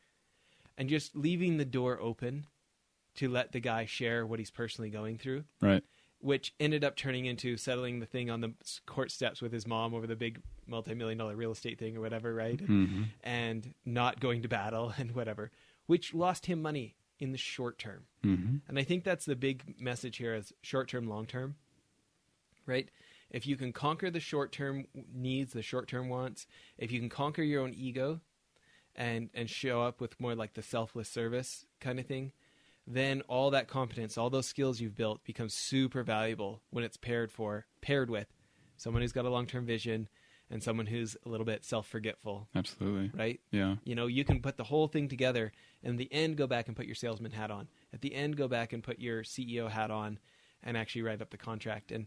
and 0.79 0.89
just 0.89 1.15
leaving 1.15 1.59
the 1.59 1.65
door 1.65 2.01
open 2.01 2.47
to 3.17 3.29
let 3.29 3.53
the 3.53 3.61
guy 3.61 3.85
share 3.85 4.27
what 4.27 4.39
he's 4.39 4.51
personally 4.51 4.91
going 4.91 5.19
through." 5.19 5.45
Right. 5.61 5.83
which 6.21 6.55
ended 6.61 6.85
up 6.85 6.95
turning 6.95 7.27
into 7.27 7.57
settling 7.57 7.99
the 7.99 8.07
thing 8.07 8.31
on 8.31 8.41
the 8.41 8.53
court 8.87 9.11
steps 9.11 9.43
with 9.43 9.53
his 9.53 9.67
mom 9.67 9.93
over 9.93 10.07
the 10.07 10.15
big 10.15 10.41
multi-million 10.69 11.19
dollar 11.19 11.35
real 11.35 11.51
estate 11.51 11.81
thing 11.81 11.97
or 11.97 12.01
whatever, 12.01 12.33
right? 12.33 12.61
And, 12.61 13.09
and 13.25 13.75
not 13.85 14.21
going 14.21 14.43
to 14.43 14.49
battle 14.49 14.95
and 14.99 15.17
whatever, 15.17 15.51
which 15.87 16.15
lost 16.15 16.47
him 16.47 16.63
money 16.63 16.95
in 17.19 17.33
the 17.33 17.39
short 17.39 17.77
term. 17.77 18.05
Mm-hmm. 18.25 18.57
And 18.69 18.79
I 18.79 18.85
think 18.85 19.03
that's 19.03 19.25
the 19.25 19.35
big 19.35 19.81
message 19.81 20.19
here 20.19 20.33
is 20.35 20.53
short 20.63 20.89
term, 20.89 21.09
long 21.09 21.27
term. 21.27 21.57
right? 22.67 22.89
If 23.31 23.47
you 23.47 23.57
can 23.57 23.73
conquer 23.73 24.09
the 24.11 24.21
short 24.21 24.53
term 24.53 24.87
needs, 25.13 25.53
the 25.55 25.63
short 25.63 25.89
term 25.89 26.09
wants, 26.09 26.47
if 26.79 26.93
you 26.93 27.01
can 27.01 27.09
conquer 27.09 27.43
your 27.43 27.63
own 27.63 27.75
ego 27.75 28.21
and 28.95 29.31
and 29.35 29.49
show 29.51 29.83
up 29.83 30.01
with 30.01 30.21
more 30.21 30.35
like 30.37 30.55
the 30.55 30.63
selfless 30.63 31.09
service 31.09 31.67
kind 31.81 31.99
of 31.99 32.07
thing, 32.07 32.33
then 32.87 33.23
all 33.23 33.51
that 33.51 33.69
competence, 33.69 34.19
all 34.19 34.31
those 34.31 34.47
skills 34.47 34.81
you've 34.81 34.97
built 34.97 35.25
become 35.25 35.49
super 35.49 36.03
valuable 36.03 36.63
when 36.71 36.85
it's 36.85 36.97
paired 36.97 37.31
for 37.31 37.67
paired 37.81 38.11
with 38.11 38.27
someone 38.77 39.03
who's 39.03 39.13
got 39.13 39.25
a 39.25 39.31
long 39.31 39.47
term 39.47 39.65
vision 39.65 40.09
and 40.51 40.63
someone 40.63 40.87
who's 40.87 41.17
a 41.25 41.29
little 41.29 41.47
bit 41.47 41.65
self 41.65 41.87
forgetful, 41.87 42.49
Absolutely. 42.55 43.11
right? 43.15 43.41
Yeah. 43.51 43.77
You 43.85 43.95
know, 43.95 44.07
you 44.07 44.25
can 44.25 44.41
put 44.41 44.57
the 44.57 44.65
whole 44.65 44.89
thing 44.89 45.09
together 45.09 45.53
and 45.83 45.99
the 45.99 46.13
end 46.13 46.37
go 46.37 46.47
back 46.47 46.69
and 46.69 46.77
put 46.77 46.87
your 46.87 46.95
salesman 46.95 47.33
hat 47.33 47.51
on. 47.51 47.69
At 47.95 48.03
the 48.03 48.15
end 48.15 48.37
go 48.37 48.49
back 48.49 48.73
and 48.73 48.83
put 48.83 48.99
your 48.99 49.23
CEO 49.23 49.71
hat 49.71 49.91
on 49.91 50.19
and 50.63 50.77
actually 50.77 51.03
write 51.03 51.23
up 51.23 51.31
the 51.31 51.39
contract. 51.39 51.91
And 51.91 52.07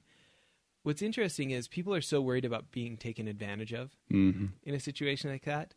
what's 0.84 1.02
interesting 1.02 1.52
is 1.52 1.68
people 1.68 1.94
are 1.96 2.02
so 2.02 2.22
worried 2.22 2.46
about 2.46 2.72
being 2.72 2.98
taken 2.98 3.28
advantage 3.28 3.74
of 3.74 3.92
hmm 4.10 4.46
in 4.64 4.76
a 4.76 4.80
situation 4.80 5.32
like 5.32 5.46
that. 5.46 5.74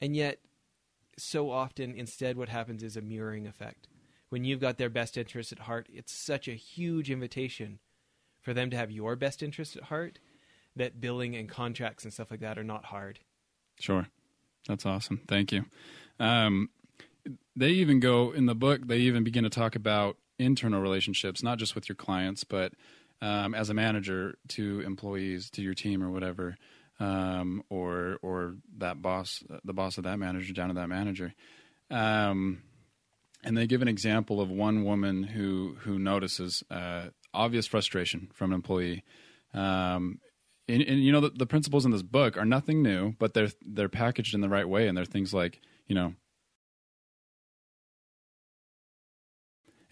And 0.00 0.16
yet 0.16 0.40
so 1.18 1.50
often 1.50 1.94
instead 1.94 2.36
what 2.36 2.48
happens 2.48 2.82
is 2.82 2.96
a 2.96 3.02
mirroring 3.02 3.46
effect. 3.46 3.86
When 4.32 4.44
you've 4.44 4.60
got 4.60 4.78
their 4.78 4.88
best 4.88 5.18
interest 5.18 5.52
at 5.52 5.58
heart, 5.58 5.88
it's 5.92 6.10
such 6.10 6.48
a 6.48 6.52
huge 6.52 7.10
invitation 7.10 7.80
for 8.40 8.54
them 8.54 8.70
to 8.70 8.78
have 8.78 8.90
your 8.90 9.14
best 9.14 9.42
interest 9.42 9.76
at 9.76 9.82
heart 9.82 10.20
that 10.74 11.02
billing 11.02 11.36
and 11.36 11.46
contracts 11.46 12.04
and 12.04 12.14
stuff 12.14 12.30
like 12.30 12.40
that 12.40 12.56
are 12.56 12.64
not 12.64 12.86
hard. 12.86 13.18
Sure. 13.78 14.06
That's 14.66 14.86
awesome. 14.86 15.20
Thank 15.28 15.52
you. 15.52 15.66
Um, 16.18 16.70
they 17.54 17.72
even 17.72 18.00
go 18.00 18.32
in 18.32 18.46
the 18.46 18.54
book, 18.54 18.86
they 18.86 19.00
even 19.00 19.22
begin 19.22 19.44
to 19.44 19.50
talk 19.50 19.76
about 19.76 20.16
internal 20.38 20.80
relationships, 20.80 21.42
not 21.42 21.58
just 21.58 21.74
with 21.74 21.90
your 21.90 21.96
clients, 21.96 22.42
but 22.42 22.72
um, 23.20 23.54
as 23.54 23.68
a 23.68 23.74
manager 23.74 24.38
to 24.48 24.80
employees, 24.80 25.50
to 25.50 25.60
your 25.60 25.74
team 25.74 26.02
or 26.02 26.10
whatever, 26.10 26.56
um, 27.00 27.62
or 27.68 28.16
or 28.22 28.54
that 28.78 29.02
boss, 29.02 29.44
the 29.62 29.74
boss 29.74 29.98
of 29.98 30.04
that 30.04 30.18
manager 30.18 30.54
down 30.54 30.68
to 30.68 30.74
that 30.76 30.88
manager. 30.88 31.34
Um, 31.90 32.62
and 33.44 33.56
they 33.56 33.66
give 33.66 33.82
an 33.82 33.88
example 33.88 34.40
of 34.40 34.50
one 34.50 34.84
woman 34.84 35.22
who 35.22 35.76
who 35.80 35.98
notices 35.98 36.62
uh, 36.70 37.06
obvious 37.34 37.66
frustration 37.66 38.28
from 38.32 38.52
an 38.52 38.56
employee. 38.56 39.04
Um, 39.54 40.20
and, 40.68 40.82
and 40.82 41.02
you 41.02 41.12
know 41.12 41.20
the, 41.20 41.30
the 41.30 41.46
principles 41.46 41.84
in 41.84 41.90
this 41.90 42.02
book 42.02 42.36
are 42.36 42.44
nothing 42.44 42.82
new, 42.82 43.14
but 43.18 43.34
they're 43.34 43.50
they're 43.62 43.88
packaged 43.88 44.34
in 44.34 44.40
the 44.40 44.48
right 44.48 44.68
way, 44.68 44.88
and 44.88 44.96
they're 44.96 45.04
things 45.04 45.34
like 45.34 45.60
you 45.86 45.94
know 45.94 46.14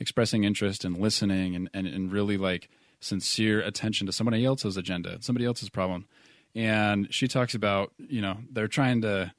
expressing 0.00 0.44
interest 0.44 0.84
and 0.84 0.96
listening 0.96 1.54
and, 1.54 1.68
and, 1.74 1.86
and 1.86 2.10
really 2.10 2.38
like 2.38 2.70
sincere 3.00 3.60
attention 3.60 4.06
to 4.06 4.12
somebody 4.12 4.44
else's 4.44 4.76
agenda, 4.76 5.18
somebody 5.20 5.44
else's 5.44 5.68
problem. 5.68 6.06
And 6.54 7.12
she 7.12 7.28
talks 7.28 7.54
about, 7.54 7.92
you 7.98 8.20
know, 8.20 8.38
they're 8.50 8.66
trying 8.66 9.02
to 9.02 9.32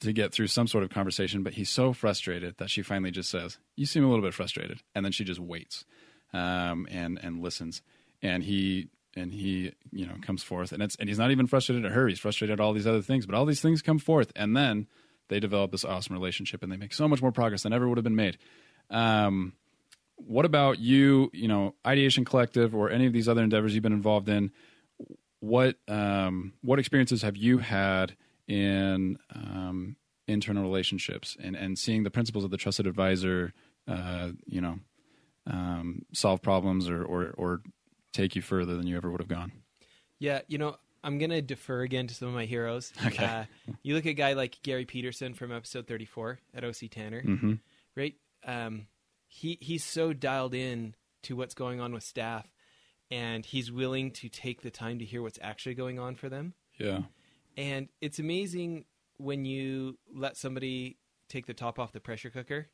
to 0.00 0.12
get 0.12 0.32
through 0.32 0.46
some 0.46 0.66
sort 0.66 0.82
of 0.82 0.90
conversation, 0.90 1.42
but 1.42 1.54
he's 1.54 1.70
so 1.70 1.92
frustrated 1.92 2.56
that 2.58 2.70
she 2.70 2.82
finally 2.82 3.10
just 3.10 3.30
says, 3.30 3.58
"You 3.76 3.86
seem 3.86 4.04
a 4.04 4.08
little 4.08 4.24
bit 4.24 4.34
frustrated," 4.34 4.82
and 4.94 5.04
then 5.04 5.12
she 5.12 5.24
just 5.24 5.40
waits 5.40 5.84
um, 6.32 6.86
and 6.90 7.18
and 7.22 7.40
listens. 7.42 7.82
And 8.22 8.42
he 8.42 8.88
and 9.16 9.32
he, 9.32 9.72
you 9.90 10.06
know, 10.06 10.14
comes 10.22 10.42
forth, 10.42 10.72
and 10.72 10.82
it's 10.82 10.96
and 10.96 11.08
he's 11.08 11.18
not 11.18 11.30
even 11.30 11.46
frustrated 11.46 11.84
at 11.84 11.92
her; 11.92 12.08
he's 12.08 12.18
frustrated 12.18 12.54
at 12.58 12.60
all 12.62 12.72
these 12.72 12.86
other 12.86 13.02
things. 13.02 13.26
But 13.26 13.34
all 13.34 13.46
these 13.46 13.60
things 13.60 13.82
come 13.82 13.98
forth, 13.98 14.32
and 14.34 14.56
then 14.56 14.86
they 15.28 15.40
develop 15.40 15.70
this 15.70 15.84
awesome 15.84 16.14
relationship, 16.14 16.62
and 16.62 16.72
they 16.72 16.76
make 16.76 16.94
so 16.94 17.08
much 17.08 17.22
more 17.22 17.32
progress 17.32 17.62
than 17.62 17.72
ever 17.72 17.88
would 17.88 17.98
have 17.98 18.04
been 18.04 18.16
made. 18.16 18.38
Um, 18.90 19.54
what 20.16 20.44
about 20.44 20.78
you? 20.78 21.30
You 21.32 21.48
know, 21.48 21.74
Ideation 21.86 22.24
Collective 22.24 22.74
or 22.74 22.90
any 22.90 23.06
of 23.06 23.12
these 23.12 23.28
other 23.28 23.42
endeavors 23.42 23.74
you've 23.74 23.82
been 23.82 23.92
involved 23.92 24.28
in? 24.28 24.50
What 25.40 25.76
um, 25.88 26.52
what 26.62 26.78
experiences 26.78 27.22
have 27.22 27.36
you 27.36 27.58
had 27.58 28.14
in 28.50 29.16
um, 29.34 29.96
internal 30.26 30.62
relationships 30.62 31.36
and 31.40 31.54
and 31.56 31.78
seeing 31.78 32.02
the 32.02 32.10
principles 32.10 32.44
of 32.44 32.50
the 32.50 32.56
trusted 32.56 32.86
advisor? 32.86 33.52
Uh, 33.88 34.30
you 34.46 34.60
know, 34.60 34.78
um, 35.46 36.02
solve 36.12 36.42
problems 36.42 36.88
or, 36.88 37.02
or 37.02 37.32
or 37.36 37.62
take 38.12 38.36
you 38.36 38.42
further 38.42 38.76
than 38.76 38.86
you 38.86 38.96
ever 38.96 39.10
would 39.10 39.20
have 39.20 39.28
gone. 39.28 39.52
Yeah, 40.18 40.40
you 40.48 40.58
know, 40.58 40.76
I'm 41.02 41.18
going 41.18 41.30
to 41.30 41.40
defer 41.40 41.80
again 41.82 42.06
to 42.08 42.14
some 42.14 42.28
of 42.28 42.34
my 42.34 42.44
heroes. 42.44 42.92
Okay. 43.06 43.24
Uh, 43.24 43.44
you 43.82 43.94
look 43.94 44.04
at 44.06 44.10
a 44.10 44.14
guy 44.14 44.34
like 44.34 44.60
Gary 44.62 44.84
Peterson 44.84 45.32
from 45.34 45.50
episode 45.52 45.86
34 45.86 46.38
at 46.54 46.64
OC 46.64 46.90
Tanner, 46.90 47.22
Mm-hmm. 47.22 47.54
right? 47.96 48.14
Um, 48.44 48.86
he 49.28 49.56
he's 49.60 49.84
so 49.84 50.12
dialed 50.12 50.54
in 50.54 50.94
to 51.22 51.36
what's 51.36 51.54
going 51.54 51.80
on 51.80 51.92
with 51.92 52.02
staff, 52.02 52.46
and 53.10 53.44
he's 53.46 53.70
willing 53.72 54.10
to 54.12 54.28
take 54.28 54.62
the 54.62 54.70
time 54.70 54.98
to 54.98 55.04
hear 55.04 55.22
what's 55.22 55.38
actually 55.42 55.74
going 55.74 55.98
on 55.98 56.16
for 56.16 56.28
them. 56.28 56.54
Yeah. 56.78 57.00
And 57.56 57.88
it's 58.00 58.18
amazing 58.18 58.84
when 59.18 59.44
you 59.44 59.98
let 60.14 60.36
somebody 60.36 60.96
take 61.28 61.46
the 61.46 61.54
top 61.54 61.78
off 61.78 61.92
the 61.92 62.00
pressure 62.00 62.30
cooker, 62.30 62.68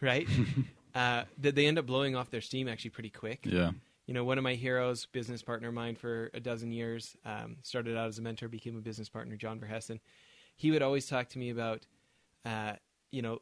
right? 0.00 0.28
uh, 0.94 1.24
that 1.38 1.54
they 1.54 1.66
end 1.66 1.78
up 1.78 1.86
blowing 1.86 2.14
off 2.16 2.30
their 2.30 2.40
steam 2.40 2.68
actually 2.68 2.90
pretty 2.90 3.10
quick 3.10 3.40
Yeah. 3.44 3.70
you 4.06 4.14
know, 4.14 4.24
one 4.24 4.38
of 4.38 4.44
my 4.44 4.54
heroes, 4.54 5.06
business 5.06 5.42
partner 5.42 5.68
of 5.68 5.74
mine 5.74 5.96
for 5.96 6.30
a 6.34 6.40
dozen 6.40 6.70
years, 6.70 7.16
um, 7.24 7.56
started 7.62 7.96
out 7.96 8.08
as 8.08 8.18
a 8.18 8.22
mentor, 8.22 8.48
became 8.48 8.76
a 8.76 8.80
business 8.80 9.08
partner, 9.08 9.36
John 9.36 9.58
Verhessen. 9.58 10.00
He 10.56 10.70
would 10.70 10.82
always 10.82 11.06
talk 11.06 11.28
to 11.30 11.38
me 11.38 11.50
about, 11.50 11.86
uh, 12.44 12.74
you 13.10 13.22
know, 13.22 13.40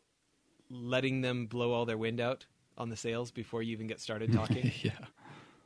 letting 0.71 1.21
them 1.21 1.47
blow 1.47 1.73
all 1.73 1.85
their 1.85 1.99
wind 1.99 2.21
out 2.21 2.47
on 2.79 2.89
the 2.89 2.97
sales 2.97 3.31
before 3.31 3.63
you 3.63 3.73
even 3.73 3.87
get 3.87 4.01
started 4.01 4.33
talking. 4.41 4.73
yeah. 4.83 4.93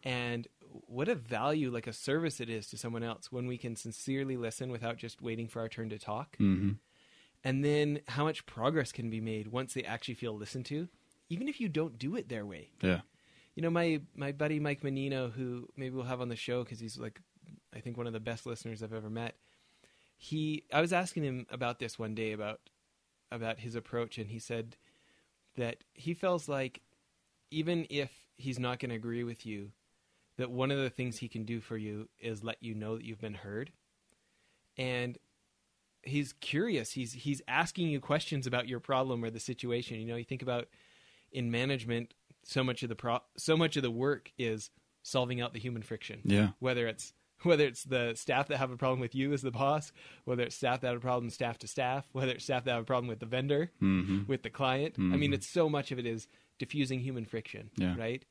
and 0.04 0.46
what 0.86 1.08
a 1.08 1.14
value, 1.14 1.70
like 1.70 1.86
a 1.86 1.92
service 1.92 2.40
it 2.40 2.48
is 2.50 2.68
to 2.68 2.76
someone 2.78 3.02
else 3.02 3.30
when 3.32 3.46
we 3.46 3.58
can 3.58 3.76
sincerely 3.76 4.36
listen 4.36 4.70
without 4.70 4.96
just 4.96 5.20
waiting 5.22 5.48
for 5.48 5.60
our 5.60 5.68
turn 5.68 5.88
to 5.90 5.98
talk. 5.98 6.36
Mm-hmm. 6.38 6.72
And 7.44 7.64
then 7.64 8.00
how 8.08 8.24
much 8.24 8.46
progress 8.46 8.90
can 8.92 9.10
be 9.10 9.20
made 9.20 9.48
once 9.48 9.72
they 9.74 9.84
actually 9.84 10.14
feel 10.14 10.36
listened 10.36 10.66
to, 10.66 10.88
even 11.30 11.48
if 11.48 11.60
you 11.60 11.68
don't 11.68 11.98
do 11.98 12.16
it 12.16 12.28
their 12.28 12.44
way 12.44 12.70
Yeah. 12.82 13.00
you 13.54 13.62
know 13.62 13.70
my 13.70 14.00
my 14.14 14.32
buddy 14.32 14.58
Mike 14.60 14.82
Menino, 14.82 15.28
who 15.30 15.68
maybe 15.76 15.94
we'll 15.94 16.04
have 16.04 16.20
on 16.20 16.28
the 16.28 16.36
show 16.36 16.64
because 16.64 16.80
he's 16.80 16.98
like, 16.98 17.20
I 17.74 17.80
think 17.80 17.96
one 17.96 18.06
of 18.06 18.12
the 18.12 18.20
best 18.20 18.46
listeners 18.46 18.82
I've 18.82 18.92
ever 18.92 19.10
met. 19.10 19.36
He, 20.16 20.64
I 20.72 20.80
was 20.80 20.92
asking 20.92 21.22
him 21.22 21.46
about 21.50 21.78
this 21.78 21.96
one 21.98 22.14
day 22.14 22.32
about 22.32 22.60
about 23.30 23.60
his 23.60 23.74
approach, 23.76 24.18
and 24.18 24.30
he 24.30 24.38
said 24.40 24.76
that 25.56 25.76
he 25.94 26.14
feels 26.14 26.48
like 26.48 26.80
even 27.50 27.86
if 27.88 28.10
he's 28.36 28.58
not 28.58 28.78
going 28.78 28.90
to 28.90 28.96
agree 28.96 29.22
with 29.24 29.46
you, 29.46 29.70
that 30.38 30.50
one 30.50 30.70
of 30.70 30.78
the 30.78 30.88
things 30.90 31.18
he 31.18 31.28
can 31.28 31.44
do 31.44 31.60
for 31.60 31.76
you 31.76 32.08
is 32.20 32.42
let 32.42 32.62
you 32.62 32.74
know 32.74 32.96
that 32.96 33.04
you've 33.04 33.20
been 33.20 33.34
heard, 33.34 33.70
and 34.76 35.18
he's 36.02 36.32
curious. 36.34 36.92
He's 36.92 37.12
he's 37.12 37.42
asking 37.48 37.88
you 37.88 38.00
questions 38.00 38.46
about 38.46 38.68
your 38.68 38.80
problem 38.80 39.24
or 39.24 39.30
the 39.30 39.40
situation. 39.40 39.98
You 40.00 40.06
know, 40.06 40.16
you 40.16 40.24
think 40.24 40.42
about 40.42 40.68
in 41.32 41.50
management, 41.50 42.14
so 42.44 42.62
much 42.64 42.82
of 42.82 42.88
the 42.88 42.94
pro- 42.96 43.22
so 43.36 43.56
much 43.56 43.76
of 43.76 43.82
the 43.82 43.90
work 43.90 44.32
is 44.38 44.70
solving 45.02 45.40
out 45.40 45.52
the 45.52 45.58
human 45.60 45.82
friction. 45.82 46.20
Yeah. 46.24 46.50
Whether 46.58 46.86
it's 46.86 47.12
whether 47.44 47.64
it's 47.64 47.84
the 47.84 48.14
staff 48.16 48.48
that 48.48 48.56
have 48.58 48.70
a 48.72 48.76
problem 48.76 48.98
with 49.00 49.14
you 49.14 49.32
as 49.32 49.42
the 49.42 49.50
boss, 49.52 49.92
whether 50.24 50.42
it's 50.42 50.56
staff 50.56 50.80
that 50.80 50.88
have 50.88 50.96
a 50.96 51.00
problem 51.00 51.30
staff 51.30 51.56
to 51.58 51.68
staff, 51.68 52.08
whether 52.12 52.32
it's 52.32 52.44
staff 52.44 52.64
that 52.64 52.72
have 52.72 52.82
a 52.82 52.86
problem 52.86 53.06
with 53.08 53.20
the 53.20 53.26
vendor, 53.26 53.70
Mm-hmm. 53.80 54.22
with 54.26 54.42
the 54.42 54.50
client. 54.50 54.96
I 54.98 55.16
mean, 55.16 55.32
it's 55.32 55.48
so 55.48 55.68
much 55.68 55.92
of 55.92 55.98
it 56.00 56.06
is 56.06 56.26
diffusing 56.58 56.98
human 57.00 57.24
friction, 57.24 57.70
Yeah. 57.76 57.94
right? 57.96 58.24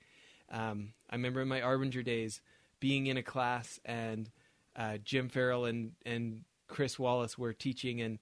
Um, 0.52 0.94
I 1.10 1.16
remember 1.16 1.42
in 1.42 1.48
my 1.48 1.62
Arbinger 1.62 2.04
days 2.04 2.42
being 2.80 3.08
in 3.08 3.18
a 3.18 3.24
class 3.24 3.80
and 3.86 4.30
uh, 4.76 4.98
Jim 5.04 5.30
Ferrell 5.30 5.66
and 5.66 5.92
and 6.06 6.42
Chris 6.68 7.00
Wallace 7.00 7.38
were 7.38 7.54
teaching, 7.54 8.02
and 8.02 8.20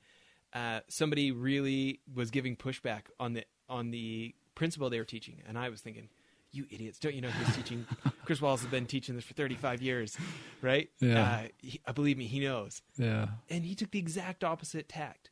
uh, 0.54 0.80
somebody 0.88 1.32
really 1.32 2.00
was 2.14 2.32
giving 2.32 2.56
pushback 2.56 3.04
on 3.20 3.34
the 3.34 3.44
on 3.70 3.92
the 3.92 4.34
principle 4.56 4.90
they 4.90 5.00
were 5.00 5.06
teaching, 5.06 5.42
and 5.48 5.58
I 5.58 5.70
was 5.70 5.82
thinking. 5.82 6.10
You 6.52 6.66
idiots! 6.72 7.00
Don't 7.00 7.14
you 7.14 7.20
know 7.20 7.28
who's 7.32 7.54
teaching? 7.54 7.86
Chris 8.24 8.42
Wallace 8.42 8.62
has 8.62 8.70
been 8.72 8.86
teaching 8.86 9.16
this 9.16 9.26
for 9.26 9.34
35 9.34 9.82
years, 9.82 10.16
right? 10.62 10.88
Yeah. 11.02 11.22
Uh, 11.22 11.48
he, 11.62 11.82
uh, 11.86 11.92
believe 11.92 12.18
me, 12.18 12.28
he 12.28 12.40
knows 12.40 12.82
Yeah. 12.98 13.28
and 13.50 13.66
he 13.66 13.76
took 13.76 13.92
the 13.92 14.00
exact 14.00 14.42
opposite 14.42 14.88
tact 14.88 15.32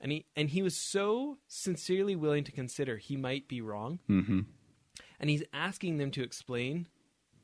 and 0.00 0.10
he 0.12 0.24
and 0.34 0.48
he 0.48 0.62
was 0.62 0.74
so 0.74 1.36
sincerely 1.46 2.16
willing 2.16 2.42
to 2.44 2.52
consider 2.52 2.96
he 2.96 3.18
might 3.18 3.48
be 3.48 3.60
wrong 3.60 3.98
Mm-hmm. 4.08 4.40
And 5.20 5.30
he's 5.30 5.42
asking 5.52 5.98
them 5.98 6.10
to 6.10 6.22
explain 6.22 6.86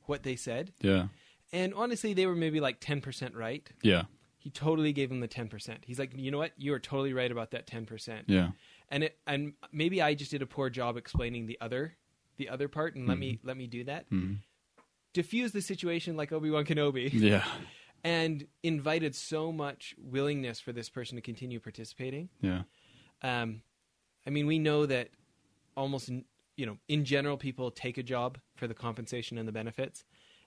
what 0.07 0.23
they 0.23 0.37
said 0.37 0.73
Yeah. 0.81 1.09
and 1.53 1.75
honestly 1.75 2.15
they 2.15 2.27
were 2.27 2.35
maybe 2.35 2.61
like 2.61 2.81
10% 2.81 3.35
right 3.35 3.67
Yeah. 3.83 4.05
he 4.39 4.51
totally 4.51 4.93
gave 4.93 5.09
them 5.09 5.21
the 5.21 5.29
10% 5.29 5.79
he's 5.85 5.99
like 5.99 6.13
you 6.17 6.31
know 6.31 6.39
what 6.39 6.53
you 6.57 6.73
are 6.75 6.79
totally 6.79 7.13
right 7.13 7.31
about 7.31 7.51
that 7.53 7.67
10% 7.67 8.23
Yeah. 8.27 8.51
and 8.89 9.05
it 9.05 9.19
and 9.27 9.53
maybe 9.73 10.01
i 10.03 10.15
just 10.15 10.31
did 10.31 10.43
a 10.43 10.47
poor 10.47 10.71
job 10.71 10.97
explaining 10.97 11.47
the 11.47 11.59
other 11.61 11.97
the 12.37 12.49
other 12.49 12.69
part 12.69 12.95
and 12.95 13.07
let 13.09 13.19
me 13.19 13.39
let 13.43 13.57
me 13.57 13.67
do 13.67 13.85
that 13.85 14.09
Mhm. 14.11 14.39
diffuse 15.13 15.53
the 15.53 15.61
situation 15.63 16.17
like 16.17 16.33
obi-wan 16.33 16.65
kenobi 16.65 17.11
Yeah. 17.13 17.45
and 18.05 18.47
invited 18.63 19.15
so 19.15 19.51
much 19.53 19.95
willingness 19.99 20.61
for 20.61 20.73
this 20.73 20.89
person 20.89 21.17
to 21.17 21.23
continue 21.23 21.61
participating 21.61 22.29
Yeah. 22.41 22.63
Um, 23.23 23.63
I 24.25 24.31
mean, 24.31 24.47
we 24.47 24.59
know 24.61 24.87
that 24.87 25.09
almost, 25.77 26.09
you 26.59 26.67
know, 26.67 26.77
in 26.89 27.05
general, 27.05 27.37
people 27.37 27.71
take 27.71 27.99
a 27.99 28.03
job 28.03 28.37
for 28.57 28.67
the 28.67 28.75
compensation 28.75 29.39
and 29.39 29.47
the 29.47 29.53
benefits, 29.53 30.05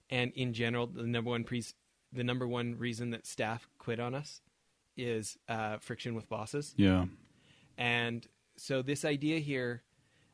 and 0.09 0.33
in 0.33 0.51
general, 0.51 0.85
the 0.85 1.07
number 1.07 1.29
one 1.29 1.45
pre- 1.45 1.63
the 2.11 2.23
number 2.23 2.45
one 2.45 2.77
reason 2.77 3.11
that 3.11 3.25
staff 3.25 3.69
quit 3.79 3.97
on 3.97 4.13
us 4.13 4.41
is 4.97 5.37
uh, 5.47 5.77
friction 5.77 6.13
with 6.13 6.27
bosses. 6.27 6.73
Yeah. 6.75 7.05
And 7.77 8.27
so 8.57 8.81
this 8.81 9.05
idea 9.05 9.39
here, 9.39 9.83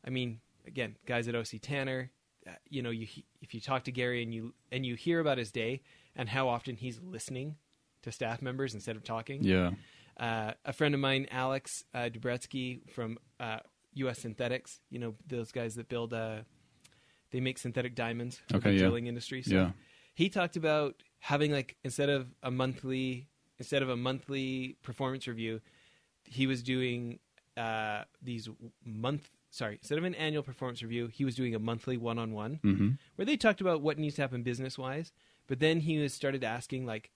I 0.03 0.09
mean, 0.09 0.39
again, 0.65 0.95
guys 1.05 1.27
at 1.27 1.35
OC 1.35 1.61
Tanner, 1.61 2.09
uh, 2.47 2.53
you 2.67 2.81
know, 2.81 2.89
you 2.89 3.07
if 3.43 3.53
you 3.53 3.61
talk 3.61 3.83
to 3.83 3.91
Gary 3.91 4.23
and 4.23 4.33
you 4.33 4.55
and 4.71 4.83
you 4.83 4.95
hear 4.95 5.19
about 5.19 5.37
his 5.37 5.51
day 5.51 5.81
and 6.15 6.27
how 6.27 6.49
often 6.49 6.75
he's 6.75 6.99
listening 7.03 7.55
to 8.01 8.11
staff 8.11 8.41
members 8.41 8.73
instead 8.73 8.95
of 8.95 9.03
talking. 9.03 9.43
Yeah. 9.43 9.71
Uh, 10.19 10.53
a 10.65 10.73
friend 10.73 10.95
of 10.95 10.99
mine, 10.99 11.27
Alex 11.29 11.83
uh, 11.93 12.09
Dubretsky 12.11 12.89
from 12.89 13.19
uh, 13.39 13.59
U.S. 13.97 14.19
Synthetics, 14.19 14.79
you 14.89 14.99
know, 14.99 15.15
those 15.27 15.51
guys 15.51 15.75
that 15.75 15.87
build, 15.89 16.13
uh, 16.13 16.39
they 17.31 17.39
make 17.39 17.57
synthetic 17.57 17.95
diamonds 17.95 18.41
for 18.49 18.57
Okay, 18.57 18.69
the 18.71 18.75
yeah. 18.75 18.81
drilling 18.83 19.07
industry. 19.07 19.41
So 19.41 19.55
Yeah. 19.55 19.71
he 20.13 20.29
talked 20.29 20.55
about 20.55 21.03
having 21.19 21.51
like 21.51 21.75
instead 21.83 22.09
of 22.09 22.27
a 22.43 22.51
monthly 22.51 23.27
instead 23.59 23.81
of 23.81 23.89
a 23.89 23.97
monthly 23.97 24.77
performance 24.83 25.27
review, 25.27 25.61
he 26.23 26.45
was 26.47 26.61
doing 26.63 27.19
uh, 27.57 28.03
these 28.21 28.47
month 28.85 29.29
sorry 29.49 29.75
instead 29.81 29.97
of 29.97 30.03
an 30.03 30.13
annual 30.15 30.43
performance 30.43 30.81
review, 30.83 31.07
he 31.07 31.25
was 31.25 31.35
doing 31.35 31.55
a 31.55 31.59
monthly 31.59 31.97
one 31.97 32.19
on 32.19 32.33
one 32.33 32.59
where 33.15 33.25
they 33.25 33.35
talked 33.37 33.61
about 33.61 33.81
what 33.81 33.97
needs 33.97 34.15
to 34.15 34.21
happen 34.21 34.43
business 34.43 34.77
wise. 34.77 35.11
But 35.47 35.59
then 35.59 35.79
he 35.79 35.97
was 35.97 36.13
started 36.13 36.43
asking 36.43 36.85
like, 36.85 37.09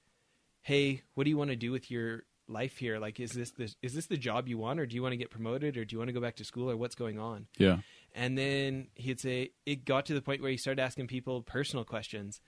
"Hey, 0.62 1.02
what 1.14 1.26
do 1.26 1.30
you 1.30 1.38
want 1.38 1.50
to 1.52 1.56
do 1.56 1.72
with 1.72 1.92
your 1.92 2.24
life 2.52 2.78
here? 2.78 3.00
Like, 3.00 3.20
is 3.20 3.32
this 3.32 3.52
the 3.52 3.74
is 3.82 3.94
this 3.94 4.06
the 4.08 4.18
job 4.18 4.48
you 4.48 4.58
want, 4.58 4.80
or 4.80 4.86
do 4.86 4.96
you 4.96 5.02
want 5.02 5.14
to 5.14 5.18
get 5.18 5.30
promoted, 5.30 5.78
or 5.78 5.86
do 5.86 5.94
you 5.94 5.98
want 6.00 6.10
to 6.10 6.14
go 6.14 6.22
back 6.22 6.36
to 6.38 6.44
school, 6.44 6.70
or 6.70 6.78
what's 6.78 6.96
going 6.96 7.20
on?" 7.20 7.48
Yeah. 7.58 7.78
And 8.14 8.38
then 8.38 8.88
he'd 8.96 9.20
say 9.20 9.52
it 9.66 9.86
got 9.86 10.06
to 10.08 10.14
the 10.14 10.22
point 10.22 10.42
where 10.42 10.52
he 10.52 10.58
started 10.58 10.82
asking 10.82 11.08
people 11.08 11.42
personal 11.42 11.86
questions. 11.86 12.42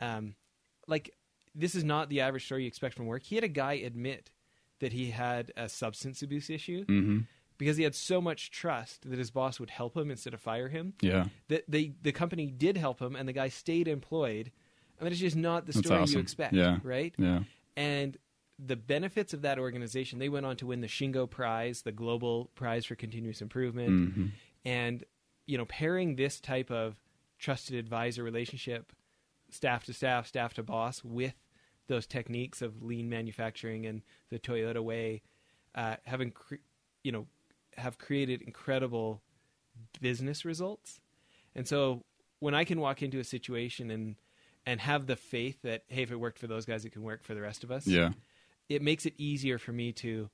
Um, 0.00 0.34
like, 0.86 1.10
this 1.54 1.74
is 1.74 1.84
not 1.84 2.08
the 2.08 2.20
average 2.22 2.44
story 2.46 2.62
you 2.62 2.68
expect 2.68 2.94
from 2.96 3.06
work. 3.06 3.22
He 3.22 3.34
had 3.34 3.44
a 3.44 3.48
guy 3.48 3.74
admit 3.74 4.30
that 4.80 4.92
he 4.92 5.10
had 5.10 5.52
a 5.56 5.68
substance 5.68 6.22
abuse 6.22 6.50
issue 6.50 6.84
Mm-hmm. 6.86 7.18
because 7.58 7.76
he 7.76 7.84
had 7.84 7.94
so 7.94 8.20
much 8.20 8.50
trust 8.50 9.08
that 9.08 9.18
his 9.18 9.30
boss 9.30 9.60
would 9.60 9.70
help 9.70 9.96
him 9.96 10.10
instead 10.10 10.34
of 10.34 10.40
fire 10.40 10.68
him. 10.68 10.94
Yeah. 11.00 11.26
That 11.48 11.64
they 11.68 11.92
the 12.02 12.12
company 12.12 12.46
did 12.50 12.76
help 12.78 13.00
him, 13.00 13.14
and 13.14 13.28
the 13.28 13.32
guy 13.34 13.48
stayed 13.48 13.86
employed. 13.88 14.50
I 15.00 15.04
mean, 15.04 15.12
it's 15.12 15.20
just 15.20 15.36
not 15.36 15.66
the 15.66 15.72
story 15.72 16.00
awesome. 16.00 16.14
you 16.14 16.20
expect, 16.20 16.54
Yeah. 16.54 16.78
right? 16.82 17.12
Yeah. 17.18 17.40
And 17.76 18.16
the 18.64 18.76
benefits 18.76 19.34
of 19.34 19.42
that 19.42 19.58
organization, 19.58 20.18
they 20.18 20.28
went 20.28 20.46
on 20.46 20.56
to 20.56 20.66
win 20.66 20.80
the 20.80 20.86
Shingo 20.86 21.28
Prize, 21.28 21.82
the 21.82 21.92
global 21.92 22.50
prize 22.54 22.84
for 22.84 22.94
continuous 22.94 23.40
improvement. 23.40 23.90
Mm-hmm. 23.90 24.26
And, 24.64 25.04
you 25.46 25.58
know, 25.58 25.64
pairing 25.64 26.16
this 26.16 26.40
type 26.40 26.70
of 26.70 26.96
trusted 27.38 27.76
advisor 27.76 28.22
relationship, 28.22 28.92
staff 29.50 29.84
to 29.84 29.92
staff, 29.92 30.26
staff 30.26 30.54
to 30.54 30.62
boss, 30.62 31.02
with 31.02 31.34
those 31.88 32.06
techniques 32.06 32.62
of 32.62 32.82
lean 32.82 33.08
manufacturing 33.08 33.86
and 33.86 34.02
the 34.30 34.38
Toyota 34.38 34.82
way, 34.82 35.22
uh, 35.74 35.96
having, 36.04 36.30
cre- 36.30 36.56
you 37.02 37.10
know, 37.10 37.26
have 37.76 37.98
created 37.98 38.42
incredible 38.42 39.22
business 40.00 40.44
results. 40.44 41.00
And 41.54 41.66
so 41.66 42.04
when 42.38 42.54
I 42.54 42.64
can 42.64 42.80
walk 42.80 43.02
into 43.02 43.18
a 43.18 43.24
situation 43.24 43.90
and 43.90 44.16
and 44.64 44.80
have 44.80 45.06
the 45.06 45.16
faith 45.16 45.58
that 45.62 45.82
hey, 45.88 46.02
if 46.02 46.12
it 46.12 46.16
worked 46.16 46.38
for 46.38 46.46
those 46.46 46.64
guys, 46.64 46.84
it 46.84 46.90
can 46.90 47.02
work 47.02 47.24
for 47.24 47.34
the 47.34 47.40
rest 47.40 47.64
of 47.64 47.70
us 47.70 47.86
Yeah. 47.86 48.10
It 48.68 48.82
makes 48.82 49.06
it 49.06 49.14
easier 49.18 49.58
for 49.58 49.72
me 49.72 49.92
to 49.92 50.30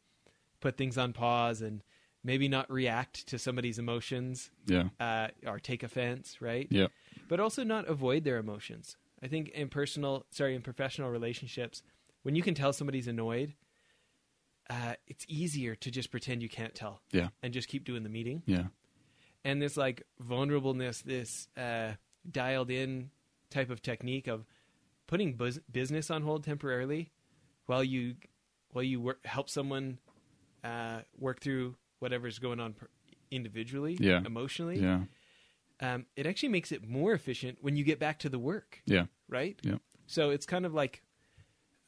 put 0.61 0.77
things 0.77 0.99
on 0.99 1.12
pause 1.12 1.61
and 1.62 1.83
maybe 2.25 2.49
not 2.49 2.71
react 2.71 3.27
to 3.29 3.38
somebody's 3.38 3.79
emotions 3.79 4.51
Yeah. 4.67 4.88
uh, 5.01 5.29
or 5.47 5.59
take 5.61 5.83
offense, 5.83 6.41
right? 6.43 6.67
Yeah. 6.71 6.88
But 7.29 7.41
also 7.41 7.62
not 7.64 7.87
avoid 7.88 8.25
their 8.25 8.38
emotions. 8.38 8.97
I 9.23 9.29
think 9.29 9.49
in 9.51 9.69
personal, 9.69 10.27
sorry, 10.31 10.55
in 10.55 10.62
professional 10.62 11.11
relationships, 11.11 11.83
when 12.23 12.35
you 12.35 12.43
can 12.43 12.55
tell 12.55 12.73
somebody's 12.73 13.09
annoyed, 13.09 13.55
uh, 14.71 14.95
it's 15.07 15.25
easier 15.29 15.75
to 15.77 15.91
just 15.91 16.11
pretend 16.11 16.43
you 16.43 16.49
can't 16.49 16.75
tell 16.75 17.01
Yeah. 17.12 17.29
and 17.43 17.53
just 17.55 17.69
keep 17.69 17.85
doing 17.85 18.03
the 18.03 18.09
meeting. 18.11 18.43
Yeah. 18.47 18.67
And 19.45 19.62
this 19.62 19.77
like 19.77 20.03
vulnerableness, 20.23 21.03
this 21.03 21.49
uh, 21.57 21.95
dialed 22.31 22.71
in 22.71 23.11
type 23.51 23.71
of 23.71 23.81
technique 23.81 24.27
of 24.27 24.45
putting 25.07 25.35
bus- 25.35 25.61
business 25.71 26.11
on 26.11 26.23
hold 26.23 26.45
temporarily 26.45 27.11
while 27.69 27.85
you 27.85 28.17
while 28.73 28.83
you 28.83 29.01
work, 29.01 29.25
help 29.25 29.49
someone 29.49 29.99
uh, 30.65 31.01
work 31.19 31.41
through 31.41 31.77
whatever's 32.01 32.39
going 32.39 32.61
on 32.61 32.75
individually, 33.31 33.97
Yeah. 34.01 34.21
emotionally. 34.25 34.79
Yeah. 34.81 35.03
Um, 35.81 36.07
it 36.17 36.27
actually 36.27 36.49
makes 36.51 36.73
it 36.73 36.87
more 36.89 37.13
efficient 37.13 37.59
when 37.61 37.77
you 37.77 37.85
get 37.85 37.99
back 37.99 38.19
to 38.21 38.29
the 38.29 38.39
work, 38.39 38.83
Yeah. 38.87 39.05
right? 39.29 39.59
Yeah. 39.63 39.77
So 40.07 40.31
it's 40.31 40.45
kind 40.47 40.67
of 40.67 40.75
like, 40.75 41.03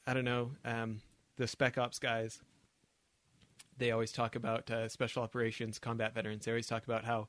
I 0.07 0.13
don't 0.13 0.23
know, 0.25 0.51
um, 0.65 1.01
the 1.37 1.47
spec 1.47 1.77
ops 1.77 1.99
guys. 1.99 2.41
They 3.77 3.91
always 3.91 4.11
talk 4.11 4.35
about 4.35 4.69
uh, 4.69 4.87
special 4.89 5.23
operations 5.23 5.79
combat 5.79 6.13
veterans. 6.13 6.45
They 6.45 6.51
always 6.51 6.67
talk 6.67 6.83
about 6.83 7.05
how, 7.05 7.27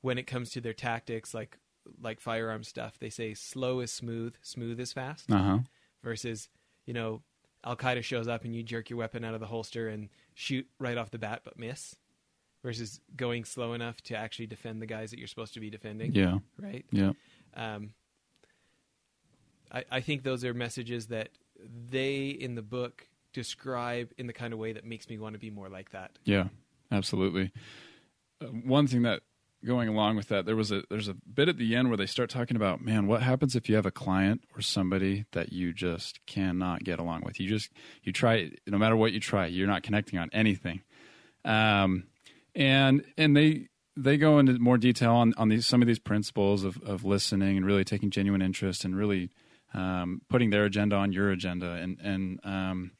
when 0.00 0.18
it 0.18 0.26
comes 0.26 0.50
to 0.50 0.60
their 0.60 0.74
tactics, 0.74 1.34
like 1.34 1.58
like 2.00 2.20
firearm 2.20 2.62
stuff, 2.62 2.98
they 3.00 3.10
say 3.10 3.34
slow 3.34 3.80
is 3.80 3.90
smooth, 3.90 4.34
smooth 4.42 4.78
is 4.78 4.92
fast. 4.92 5.30
Uh 5.32 5.38
huh. 5.42 5.58
Versus, 6.04 6.48
you 6.86 6.94
know, 6.94 7.22
Al 7.64 7.76
Qaeda 7.76 8.02
shows 8.02 8.28
up 8.28 8.44
and 8.44 8.54
you 8.54 8.62
jerk 8.62 8.90
your 8.90 8.98
weapon 8.98 9.24
out 9.24 9.34
of 9.34 9.40
the 9.40 9.46
holster 9.46 9.88
and 9.88 10.08
shoot 10.34 10.66
right 10.78 10.96
off 10.96 11.10
the 11.10 11.18
bat 11.18 11.42
but 11.44 11.58
miss. 11.58 11.96
Versus 12.62 13.00
going 13.16 13.44
slow 13.44 13.72
enough 13.72 14.00
to 14.02 14.16
actually 14.16 14.46
defend 14.46 14.80
the 14.80 14.86
guys 14.86 15.10
that 15.10 15.18
you're 15.18 15.26
supposed 15.26 15.54
to 15.54 15.60
be 15.60 15.68
defending. 15.68 16.12
Yeah. 16.12 16.38
Right. 16.60 16.84
Yeah. 16.92 17.10
Um, 17.56 17.90
I, 19.72 19.84
I 19.90 20.00
think 20.00 20.22
those 20.22 20.44
are 20.44 20.54
messages 20.54 21.08
that 21.08 21.30
they 21.90 22.26
in 22.28 22.54
the 22.54 22.62
book 22.62 23.08
describe 23.32 24.12
in 24.18 24.26
the 24.26 24.32
kind 24.32 24.52
of 24.52 24.58
way 24.58 24.72
that 24.72 24.84
makes 24.84 25.08
me 25.08 25.18
want 25.18 25.34
to 25.34 25.38
be 25.38 25.50
more 25.50 25.68
like 25.68 25.90
that. 25.90 26.12
Yeah, 26.24 26.48
absolutely. 26.90 27.52
Uh, 28.40 28.46
one 28.46 28.86
thing 28.86 29.02
that 29.02 29.22
going 29.64 29.88
along 29.88 30.16
with 30.16 30.28
that, 30.28 30.46
there 30.46 30.56
was 30.56 30.72
a 30.72 30.82
there's 30.90 31.08
a 31.08 31.14
bit 31.14 31.48
at 31.48 31.56
the 31.56 31.74
end 31.76 31.88
where 31.88 31.96
they 31.96 32.06
start 32.06 32.30
talking 32.30 32.56
about, 32.56 32.80
man, 32.80 33.06
what 33.06 33.22
happens 33.22 33.54
if 33.54 33.68
you 33.68 33.76
have 33.76 33.86
a 33.86 33.90
client 33.90 34.42
or 34.56 34.60
somebody 34.60 35.24
that 35.32 35.52
you 35.52 35.72
just 35.72 36.24
cannot 36.26 36.84
get 36.84 36.98
along 36.98 37.22
with? 37.24 37.40
You 37.40 37.48
just 37.48 37.70
you 38.02 38.12
try 38.12 38.50
no 38.66 38.78
matter 38.78 38.96
what 38.96 39.12
you 39.12 39.20
try, 39.20 39.46
you're 39.46 39.66
not 39.66 39.82
connecting 39.82 40.18
on 40.18 40.30
anything. 40.32 40.82
Um, 41.44 42.04
and 42.54 43.04
and 43.16 43.36
they 43.36 43.68
they 43.96 44.16
go 44.16 44.38
into 44.38 44.58
more 44.58 44.78
detail 44.78 45.12
on 45.12 45.34
on 45.36 45.48
these 45.48 45.66
some 45.66 45.82
of 45.82 45.88
these 45.88 45.98
principles 45.98 46.64
of 46.64 46.80
of 46.82 47.04
listening 47.04 47.56
and 47.56 47.66
really 47.66 47.84
taking 47.84 48.10
genuine 48.10 48.42
interest 48.42 48.84
and 48.84 48.96
really 48.96 49.30
um, 49.74 50.22
putting 50.28 50.50
their 50.50 50.64
agenda 50.64 50.96
on 50.96 51.12
your 51.12 51.30
agenda 51.30 51.72
and 51.72 51.98
and 52.00 52.40
um, 52.44 52.90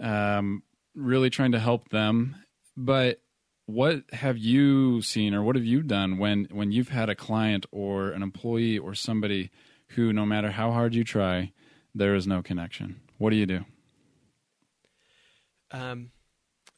um, 0.00 0.62
really 0.94 1.30
trying 1.30 1.52
to 1.52 1.58
help 1.58 1.88
them. 1.90 2.36
But 2.76 3.20
what 3.66 4.02
have 4.12 4.36
you 4.38 5.00
seen 5.02 5.34
or 5.34 5.42
what 5.42 5.56
have 5.56 5.64
you 5.64 5.82
done 5.82 6.18
when 6.18 6.44
when 6.50 6.70
you've 6.72 6.90
had 6.90 7.08
a 7.08 7.14
client 7.14 7.64
or 7.72 8.10
an 8.10 8.22
employee 8.22 8.78
or 8.78 8.94
somebody 8.94 9.50
who 9.88 10.12
no 10.12 10.26
matter 10.26 10.50
how 10.50 10.70
hard 10.72 10.94
you 10.94 11.04
try, 11.04 11.52
there 11.94 12.14
is 12.14 12.26
no 12.26 12.42
connection? 12.42 13.00
What 13.18 13.30
do 13.30 13.36
you 13.36 13.46
do? 13.46 13.64
Um, 15.70 16.10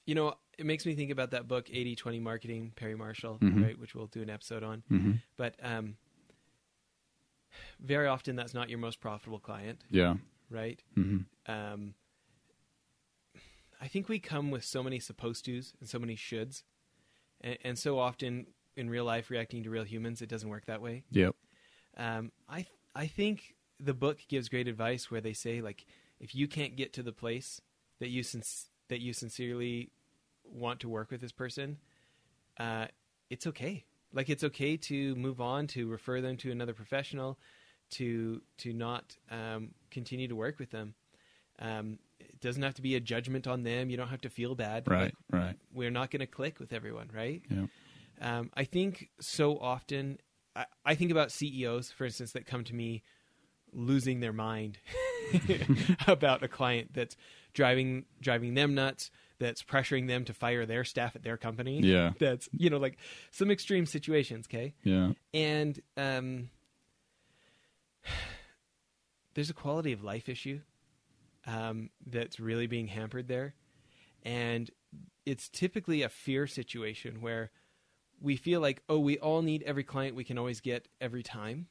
you 0.07 0.15
know, 0.15 0.35
it 0.59 0.65
makes 0.65 0.87
me 0.87 0.95
think 0.95 1.11
about 1.11 1.33
that 1.33 1.49
book, 1.49 1.69
80 1.71 1.97
20 1.97 2.21
Marketing, 2.21 2.73
Perry 2.77 2.95
Marshall, 2.95 3.39
Mhm. 3.43 3.63
right, 3.63 3.79
which 3.79 3.95
we'll 3.95 4.07
do 4.07 4.23
an 4.23 4.31
episode 4.31 4.63
on. 4.63 4.83
Mm-hmm. 4.91 5.13
But 5.37 5.57
um, 5.63 5.97
very 7.81 8.07
often 8.07 8.37
that's 8.37 8.55
not 8.55 8.71
your 8.71 8.79
most 8.79 9.01
profitable 9.01 9.41
client, 9.41 9.81
Yeah. 9.91 10.15
right? 10.51 10.81
Mm-hmm. 10.97 11.53
um, 11.53 11.95
I 13.79 13.89
think 13.89 14.09
we 14.09 14.19
come 14.19 14.51
with 14.51 14.65
so 14.65 14.83
many 14.83 14.99
supposed 14.99 15.45
tos 15.45 15.75
and 15.81 15.89
so 15.89 15.99
many 15.99 16.17
shoulds, 16.17 16.63
and, 17.41 17.59
and 17.65 17.79
so 17.79 17.99
often 17.99 18.47
in 18.77 18.91
real 18.91 19.05
life, 19.05 19.31
reacting 19.31 19.63
to 19.65 19.71
real 19.71 19.85
humans, 19.85 20.23
it 20.23 20.29
doesn't 20.29 20.49
work 20.49 20.67
that 20.67 20.83
way. 20.83 21.05
Yep. 21.11 21.35
Um, 21.97 22.33
I 22.49 22.67
I 22.95 23.07
think 23.07 23.55
the 23.81 23.95
book 23.95 24.19
gives 24.29 24.49
great 24.49 24.69
advice 24.69 25.11
where 25.11 25.21
they 25.21 25.33
say 25.33 25.61
like 25.61 25.87
if 26.21 26.35
you 26.35 26.49
can't 26.49 26.77
get 26.77 26.93
to 26.95 27.03
the 27.03 27.13
place 27.13 27.61
that 28.01 28.09
you 28.09 28.23
that 28.89 29.01
you 29.01 29.13
sincerely 29.13 29.91
want 30.45 30.81
to 30.81 30.89
work 30.89 31.11
with 31.11 31.21
this 31.21 31.33
person, 31.33 31.79
uh, 32.59 32.87
it's 33.31 33.47
okay. 33.47 33.85
Like 34.13 34.29
it's 34.31 34.45
okay 34.45 34.77
to 34.77 35.15
move 35.17 35.41
on 35.41 35.67
to 35.69 35.89
refer 35.89 36.21
them 36.21 36.37
to 36.39 36.51
another 36.51 36.75
professional, 36.75 37.39
to 37.91 38.43
to 38.59 38.73
not 38.73 39.17
um, 39.31 39.71
continue 39.91 40.29
to 40.29 40.37
work 40.37 40.59
with 40.59 40.71
them. 40.71 40.95
Um, 41.59 41.99
doesn't 42.47 42.63
have 42.63 42.75
to 42.75 42.83
be 42.83 42.95
a 42.95 43.01
judgment 43.01 43.47
on 43.47 43.63
them. 43.63 43.91
You 43.91 43.97
don't 43.97 44.09
have 44.09 44.23
to 44.23 44.31
feel 44.31 44.55
bad. 44.55 44.89
Right. 44.89 45.01
Like, 45.03 45.15
Right. 45.31 45.57
we're 45.75 45.91
not 45.91 46.11
going 46.11 46.21
to 46.21 46.27
click 46.27 46.59
with 46.59 46.73
everyone, 46.73 47.11
right? 47.15 47.43
Yeah. 47.51 47.67
Um, 48.21 48.51
I 48.55 48.65
think 48.65 49.11
so 49.21 49.59
often, 49.59 50.19
I, 50.55 50.65
I 50.85 50.95
think 50.95 51.11
about 51.11 51.31
CEOs, 51.31 51.93
for 51.93 52.05
instance, 52.07 52.33
that 52.33 52.47
come 52.47 52.65
to 52.65 52.75
me 52.75 53.03
losing 53.73 54.21
their 54.21 54.33
mind 54.33 54.79
about 56.07 56.43
a 56.43 56.49
client 56.49 56.93
that's 56.95 57.17
driving 57.53 58.05
driving 58.23 58.55
them 58.55 58.75
nuts, 58.75 59.11
that's 59.39 59.63
pressuring 59.63 60.07
them 60.09 60.25
to 60.25 60.33
fire 60.33 60.65
their 60.65 60.85
staff 60.85 61.15
at 61.15 61.23
their 61.23 61.37
company. 61.37 61.81
Yeah. 61.81 62.13
that's 62.19 62.49
you 62.53 62.71
know 62.71 62.79
like 62.79 62.97
some 63.31 63.51
extreme 63.51 63.85
situations. 63.87 64.47
Okay, 64.49 64.73
Yeah. 64.83 65.13
and 65.35 65.79
um, 65.99 66.49
there's 69.35 69.51
a 69.51 69.55
quality 69.55 69.93
of 69.93 70.03
life 70.05 70.29
issue 70.29 70.61
um, 71.47 71.91
that's 72.07 72.41
really 72.41 72.67
being 72.67 72.89
hampered 72.89 73.29
there, 73.29 73.55
and 74.25 74.71
it's 75.25 75.49
typically 75.49 76.03
a 76.03 76.09
fear 76.09 76.47
situation 76.47 77.21
where 77.21 77.51
we 78.21 78.37
feel 78.37 78.61
like 78.61 78.83
oh 78.89 78.99
we 78.99 79.19
all 79.19 79.43
need 79.43 79.63
every 79.65 79.85
client 79.85 80.17
we 80.17 80.25
can 80.25 80.39
always 80.39 80.61
get 80.61 80.89
every 81.01 81.23
time. 81.23 81.67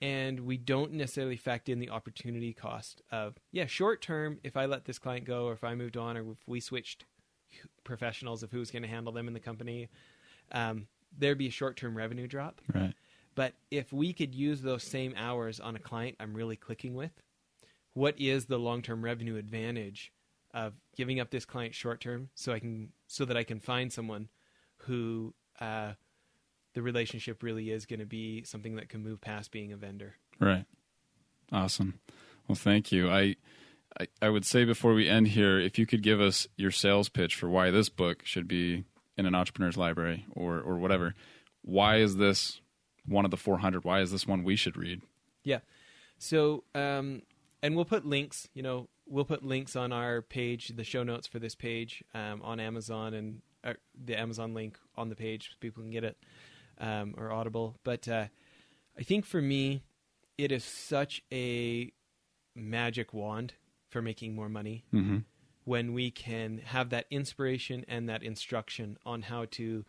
And 0.00 0.40
we 0.40 0.56
don't 0.56 0.92
necessarily 0.92 1.36
factor 1.36 1.72
in 1.72 1.80
the 1.80 1.90
opportunity 1.90 2.52
cost 2.52 3.02
of 3.10 3.36
yeah 3.50 3.66
short 3.66 4.00
term 4.00 4.38
if 4.44 4.56
i 4.56 4.64
let 4.64 4.84
this 4.84 4.98
client 4.98 5.24
go 5.24 5.46
or 5.46 5.52
if 5.52 5.64
i 5.64 5.74
moved 5.74 5.96
on 5.96 6.16
or 6.16 6.32
if 6.32 6.38
we 6.46 6.60
switched 6.60 7.04
professionals 7.82 8.44
of 8.44 8.52
who's 8.52 8.70
going 8.70 8.82
to 8.82 8.88
handle 8.88 9.12
them 9.12 9.26
in 9.26 9.34
the 9.34 9.40
company 9.40 9.88
um, 10.52 10.86
there'd 11.16 11.36
be 11.36 11.48
a 11.48 11.50
short 11.50 11.76
term 11.76 11.96
revenue 11.96 12.28
drop. 12.28 12.60
Right. 12.72 12.94
but 13.34 13.54
if 13.72 13.92
we 13.92 14.12
could 14.12 14.34
use 14.36 14.62
those 14.62 14.84
same 14.84 15.14
hours 15.16 15.58
on 15.58 15.74
a 15.74 15.80
client 15.80 16.16
i'm 16.20 16.32
really 16.32 16.56
clicking 16.56 16.94
with 16.94 17.12
what 17.98 18.14
is 18.18 18.46
the 18.46 18.58
long 18.58 18.82
term 18.82 19.04
revenue 19.04 19.36
advantage 19.36 20.12
of 20.54 20.74
giving 20.96 21.20
up 21.20 21.30
this 21.30 21.44
client 21.44 21.74
short 21.74 22.00
term 22.00 22.28
so 22.34 22.52
i 22.52 22.58
can 22.58 22.90
so 23.06 23.24
that 23.24 23.36
i 23.36 23.44
can 23.44 23.60
find 23.60 23.92
someone 23.92 24.28
who 24.82 25.34
uh, 25.60 25.92
the 26.74 26.82
relationship 26.82 27.42
really 27.42 27.70
is 27.70 27.84
going 27.84 28.00
to 28.00 28.06
be 28.06 28.44
something 28.44 28.76
that 28.76 28.88
can 28.88 29.02
move 29.02 29.20
past 29.20 29.50
being 29.50 29.72
a 29.72 29.76
vendor 29.76 30.14
Right. 30.40 30.64
Awesome. 31.52 31.98
Well, 32.46 32.56
thank 32.56 32.92
you. 32.92 33.10
I, 33.10 33.36
I 33.98 34.06
I 34.22 34.28
would 34.28 34.44
say 34.44 34.64
before 34.64 34.94
we 34.94 35.08
end 35.08 35.28
here, 35.28 35.58
if 35.58 35.78
you 35.78 35.86
could 35.86 36.02
give 36.02 36.20
us 36.20 36.46
your 36.56 36.70
sales 36.70 37.08
pitch 37.08 37.34
for 37.34 37.48
why 37.48 37.70
this 37.70 37.88
book 37.88 38.24
should 38.24 38.46
be 38.46 38.84
in 39.16 39.26
an 39.26 39.34
entrepreneur's 39.34 39.76
library 39.76 40.26
or 40.34 40.60
or 40.60 40.78
whatever. 40.78 41.14
Why 41.62 41.96
is 41.96 42.16
this 42.16 42.60
one 43.04 43.24
of 43.24 43.30
the 43.30 43.36
400? 43.36 43.84
Why 43.84 44.00
is 44.00 44.10
this 44.10 44.26
one 44.26 44.44
we 44.44 44.56
should 44.56 44.76
read? 44.76 45.02
Yeah. 45.42 45.60
So, 46.18 46.64
um, 46.74 47.22
and 47.62 47.74
we'll 47.76 47.84
put 47.84 48.04
links. 48.06 48.48
You 48.54 48.62
know, 48.62 48.88
we'll 49.06 49.24
put 49.24 49.44
links 49.44 49.76
on 49.76 49.92
our 49.92 50.22
page, 50.22 50.68
the 50.68 50.84
show 50.84 51.02
notes 51.02 51.26
for 51.26 51.38
this 51.38 51.54
page, 51.54 52.02
um, 52.14 52.40
on 52.42 52.60
Amazon, 52.60 53.14
and 53.14 53.42
uh, 53.64 53.74
the 54.04 54.18
Amazon 54.18 54.54
link 54.54 54.78
on 54.96 55.08
the 55.08 55.16
page, 55.16 55.50
so 55.50 55.56
people 55.60 55.82
can 55.82 55.90
get 55.90 56.04
it, 56.04 56.16
um, 56.78 57.14
or 57.16 57.32
Audible. 57.32 57.76
But 57.84 58.08
uh, 58.08 58.26
I 58.98 59.02
think 59.02 59.24
for 59.24 59.40
me, 59.40 59.82
it 60.36 60.52
is 60.52 60.64
such 60.64 61.22
a 61.32 61.92
magic 62.54 63.12
wand 63.12 63.54
for 63.88 64.02
making 64.02 64.34
more 64.34 64.48
money 64.48 64.84
Mm-hmm. 64.92 65.18
when 65.64 65.92
we 65.92 66.10
can 66.10 66.58
have 66.58 66.90
that 66.90 67.06
inspiration 67.10 67.84
and 67.88 68.08
that 68.08 68.22
instruction 68.22 68.98
on 69.04 69.22
how 69.22 69.46
to 69.52 69.84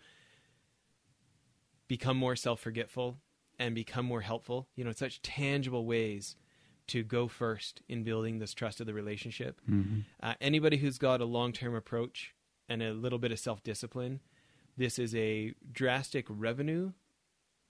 become 1.88 2.18
more 2.18 2.36
self 2.36 2.60
forgetful 2.60 3.18
and 3.58 3.76
become 3.76 4.06
more 4.06 4.22
helpful. 4.22 4.68
You 4.76 4.86
know, 4.86 4.92
such 4.92 5.22
tangible 5.22 5.86
ways 5.86 6.36
to 6.90 7.04
go 7.04 7.28
first 7.28 7.82
in 7.88 8.04
building 8.04 8.40
this 8.40 8.54
trust 8.54 8.80
of 8.82 8.86
the 8.88 8.94
relationship. 8.94 9.60
Uh, 10.22 10.34
anybody 10.42 10.78
who's 10.78 10.98
got 10.98 11.22
a 11.22 11.26
long 11.26 11.52
term 11.54 11.74
approach 11.76 12.34
and 12.68 12.84
a 12.84 12.92
little 12.94 13.20
bit 13.20 13.32
of 13.32 13.40
self 13.40 13.64
discipline, 13.64 14.20
this 14.78 15.00
is 15.00 15.16
a 15.16 15.54
drastic 15.72 16.26
revenue 16.30 16.92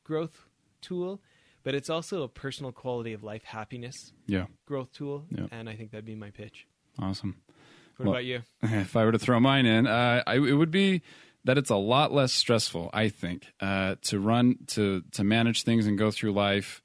growth 0.04 0.48
tool, 0.82 1.22
but 1.64 1.76
it's 1.76 1.90
also 1.90 2.24
a 2.24 2.28
personal 2.28 2.72
quality 2.72 3.14
of 3.14 3.24
life 3.24 3.44
happiness 3.44 4.12
Yeah. 4.28 4.46
growth 4.66 4.92
tool. 4.94 5.26
Yeah. 5.30 5.48
And 5.52 5.70
I 5.70 5.76
think 5.76 5.92
that'd 5.92 6.06
be 6.06 6.16
my 6.16 6.32
pitch. 6.32 6.66
Awesome. 6.98 7.36
What 7.98 8.06
Well- 8.06 8.14
about 8.16 8.26
you? 8.26 8.42
if 8.64 8.96
I 8.96 9.06
were 9.06 9.12
to 9.12 9.20
throw 9.20 9.40
mine 9.40 9.66
in, 9.66 9.88
uh, 9.88 10.24
I, 10.26 10.36
it 10.36 10.54
would 10.54 10.72
be 10.72 11.02
that 11.46 11.58
it's 11.58 11.70
a 11.70 11.76
lot 11.76 12.12
less 12.12 12.34
stressful. 12.34 12.90
I 12.94 13.10
think 13.10 13.48
uh, 13.60 13.96
to 14.04 14.20
run 14.20 14.58
to 14.68 15.04
to 15.14 15.24
manage 15.24 15.64
things 15.64 15.88
and 15.88 15.98
go 15.98 16.12
through 16.12 16.32
life. 16.34 16.82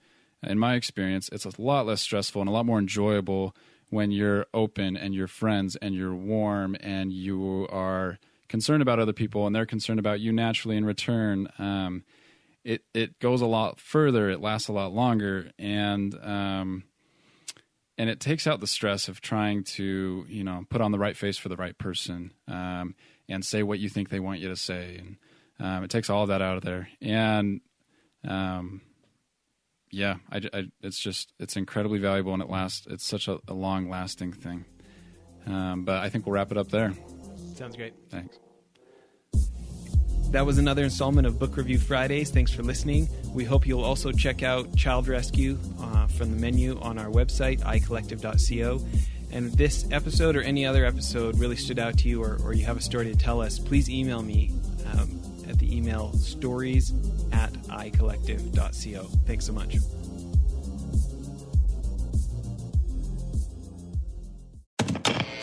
In 0.46 0.58
my 0.58 0.74
experience, 0.74 1.28
it's 1.32 1.44
a 1.44 1.52
lot 1.58 1.86
less 1.86 2.02
stressful 2.02 2.40
and 2.40 2.48
a 2.48 2.52
lot 2.52 2.66
more 2.66 2.78
enjoyable 2.78 3.54
when 3.90 4.10
you're 4.10 4.46
open 4.52 4.96
and 4.96 5.14
you're 5.14 5.28
friends 5.28 5.76
and 5.76 5.94
you're 5.94 6.14
warm 6.14 6.76
and 6.80 7.12
you 7.12 7.68
are 7.70 8.18
concerned 8.48 8.82
about 8.82 8.98
other 8.98 9.12
people 9.12 9.46
and 9.46 9.54
they're 9.54 9.66
concerned 9.66 9.98
about 9.98 10.20
you 10.20 10.32
naturally 10.32 10.76
in 10.76 10.84
return. 10.84 11.48
Um, 11.58 12.04
it 12.64 12.82
it 12.94 13.18
goes 13.18 13.40
a 13.40 13.46
lot 13.46 13.78
further. 13.78 14.30
It 14.30 14.40
lasts 14.40 14.68
a 14.68 14.72
lot 14.72 14.92
longer 14.92 15.50
and. 15.58 16.14
Um, 16.22 16.84
and 17.96 18.10
it 18.10 18.18
takes 18.18 18.48
out 18.48 18.58
the 18.58 18.66
stress 18.66 19.06
of 19.06 19.20
trying 19.20 19.62
to 19.62 20.26
you 20.28 20.42
know 20.42 20.64
put 20.68 20.80
on 20.80 20.92
the 20.92 20.98
right 20.98 21.16
face 21.16 21.38
for 21.38 21.48
the 21.48 21.56
right 21.56 21.78
person 21.78 22.32
um, 22.48 22.94
and 23.28 23.44
say 23.44 23.62
what 23.62 23.78
you 23.78 23.88
think 23.88 24.08
they 24.08 24.20
want 24.20 24.40
you 24.40 24.48
to 24.48 24.56
say 24.56 24.96
and 24.98 25.16
um, 25.60 25.84
it 25.84 25.90
takes 25.90 26.10
all 26.10 26.22
of 26.22 26.28
that 26.28 26.42
out 26.42 26.56
of 26.56 26.64
there 26.64 26.88
and 27.00 27.60
um, 28.26 28.80
yeah 29.94 30.16
I, 30.30 30.40
I- 30.52 30.70
it's 30.82 30.98
just 30.98 31.32
it's 31.38 31.56
incredibly 31.56 31.98
valuable 31.98 32.32
and 32.34 32.42
it 32.42 32.50
lasts 32.50 32.86
it's 32.90 33.06
such 33.06 33.28
a, 33.28 33.38
a 33.48 33.54
long 33.54 33.88
lasting 33.88 34.32
thing 34.32 34.64
um, 35.46 35.84
but 35.84 35.96
i 36.02 36.08
think 36.08 36.26
we'll 36.26 36.34
wrap 36.34 36.50
it 36.50 36.58
up 36.58 36.68
there 36.70 36.92
Sounds 37.54 37.76
great. 37.76 37.94
thanks 38.10 38.38
That 40.32 40.44
was 40.46 40.58
another 40.58 40.82
installment 40.82 41.26
of 41.28 41.38
Book 41.38 41.56
Review 41.56 41.78
Fridays. 41.78 42.30
Thanks 42.32 42.50
for 42.52 42.64
listening. 42.64 43.08
We 43.32 43.44
hope 43.44 43.66
you'll 43.68 43.84
also 43.84 44.10
check 44.10 44.42
out 44.42 44.74
Child 44.76 45.06
Rescue 45.06 45.56
uh, 45.80 46.08
from 46.08 46.32
the 46.32 46.36
menu 46.36 46.76
on 46.80 46.98
our 46.98 47.06
website, 47.08 47.60
icollective.co. 47.60 48.84
And 49.30 49.46
if 49.46 49.52
this 49.52 49.86
episode 49.92 50.34
or 50.34 50.42
any 50.42 50.66
other 50.66 50.84
episode 50.84 51.38
really 51.38 51.54
stood 51.54 51.78
out 51.78 51.96
to 51.98 52.08
you 52.08 52.20
or, 52.24 52.36
or 52.42 52.52
you 52.52 52.64
have 52.64 52.76
a 52.76 52.80
story 52.80 53.04
to 53.12 53.16
tell 53.16 53.40
us, 53.40 53.60
please 53.60 53.88
email 53.88 54.22
me 54.22 54.50
um, 54.92 55.20
at 55.48 55.58
the 55.60 55.76
email 55.76 56.12
stories 56.14 56.90
at 56.90 57.13
icollective.co. 57.74 59.02
Thanks 59.26 59.46
so 59.46 59.52
much. 59.52 59.76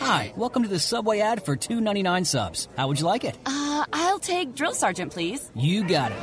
Hi, 0.00 0.32
welcome 0.36 0.64
to 0.64 0.68
the 0.68 0.80
Subway 0.80 1.20
ad 1.20 1.44
for 1.44 1.54
two 1.56 1.80
ninety 1.80 2.02
nine 2.02 2.24
subs. 2.24 2.68
How 2.76 2.88
would 2.88 2.98
you 2.98 3.06
like 3.06 3.24
it? 3.24 3.38
Uh, 3.46 3.84
I'll 3.92 4.18
take 4.18 4.54
Drill 4.54 4.74
Sergeant, 4.74 5.12
please. 5.12 5.48
You 5.54 5.84
got 5.86 6.12
it. 6.12 6.18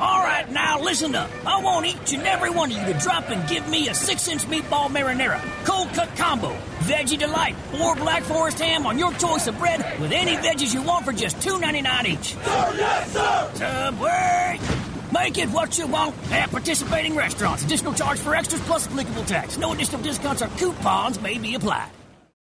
All 0.00 0.22
right, 0.22 0.50
now 0.50 0.80
listen 0.80 1.14
up. 1.14 1.30
I 1.46 1.60
want 1.62 1.86
each 1.86 2.14
and 2.14 2.22
every 2.26 2.50
one 2.50 2.72
of 2.72 2.78
you 2.78 2.92
to 2.92 2.98
drop 2.98 3.28
and 3.28 3.46
give 3.48 3.68
me 3.68 3.88
a 3.88 3.94
six-inch 3.94 4.42
meatball 4.44 4.88
marinara, 4.88 5.40
cold 5.64 5.88
cut 5.92 6.08
combo, 6.16 6.56
veggie 6.80 7.18
delight, 7.18 7.54
or 7.82 7.94
black 7.96 8.22
forest 8.22 8.58
ham 8.60 8.86
on 8.86 8.98
your 8.98 9.12
choice 9.14 9.46
of 9.46 9.58
bread 9.58 10.00
with 10.00 10.12
any 10.12 10.34
veggies 10.36 10.72
you 10.72 10.82
want 10.82 11.04
for 11.04 11.12
just 11.12 11.40
two 11.42 11.58
ninety 11.60 11.82
nine 11.82 12.06
each. 12.06 12.32
Sir, 12.34 12.74
yes, 12.76 13.12
sir. 13.12 13.50
Subway. 13.54 14.85
Make 15.12 15.38
it 15.38 15.48
what 15.50 15.78
you 15.78 15.86
want 15.86 16.14
at 16.32 16.50
participating 16.50 17.14
restaurants. 17.14 17.64
Additional 17.64 17.92
charge 17.94 18.18
for 18.18 18.34
extras 18.34 18.60
plus 18.62 18.88
applicable 18.88 19.24
tax. 19.24 19.56
No 19.56 19.72
additional 19.72 20.02
discounts 20.02 20.42
or 20.42 20.48
coupons 20.48 21.20
may 21.20 21.38
be 21.38 21.54
applied. 21.54 21.90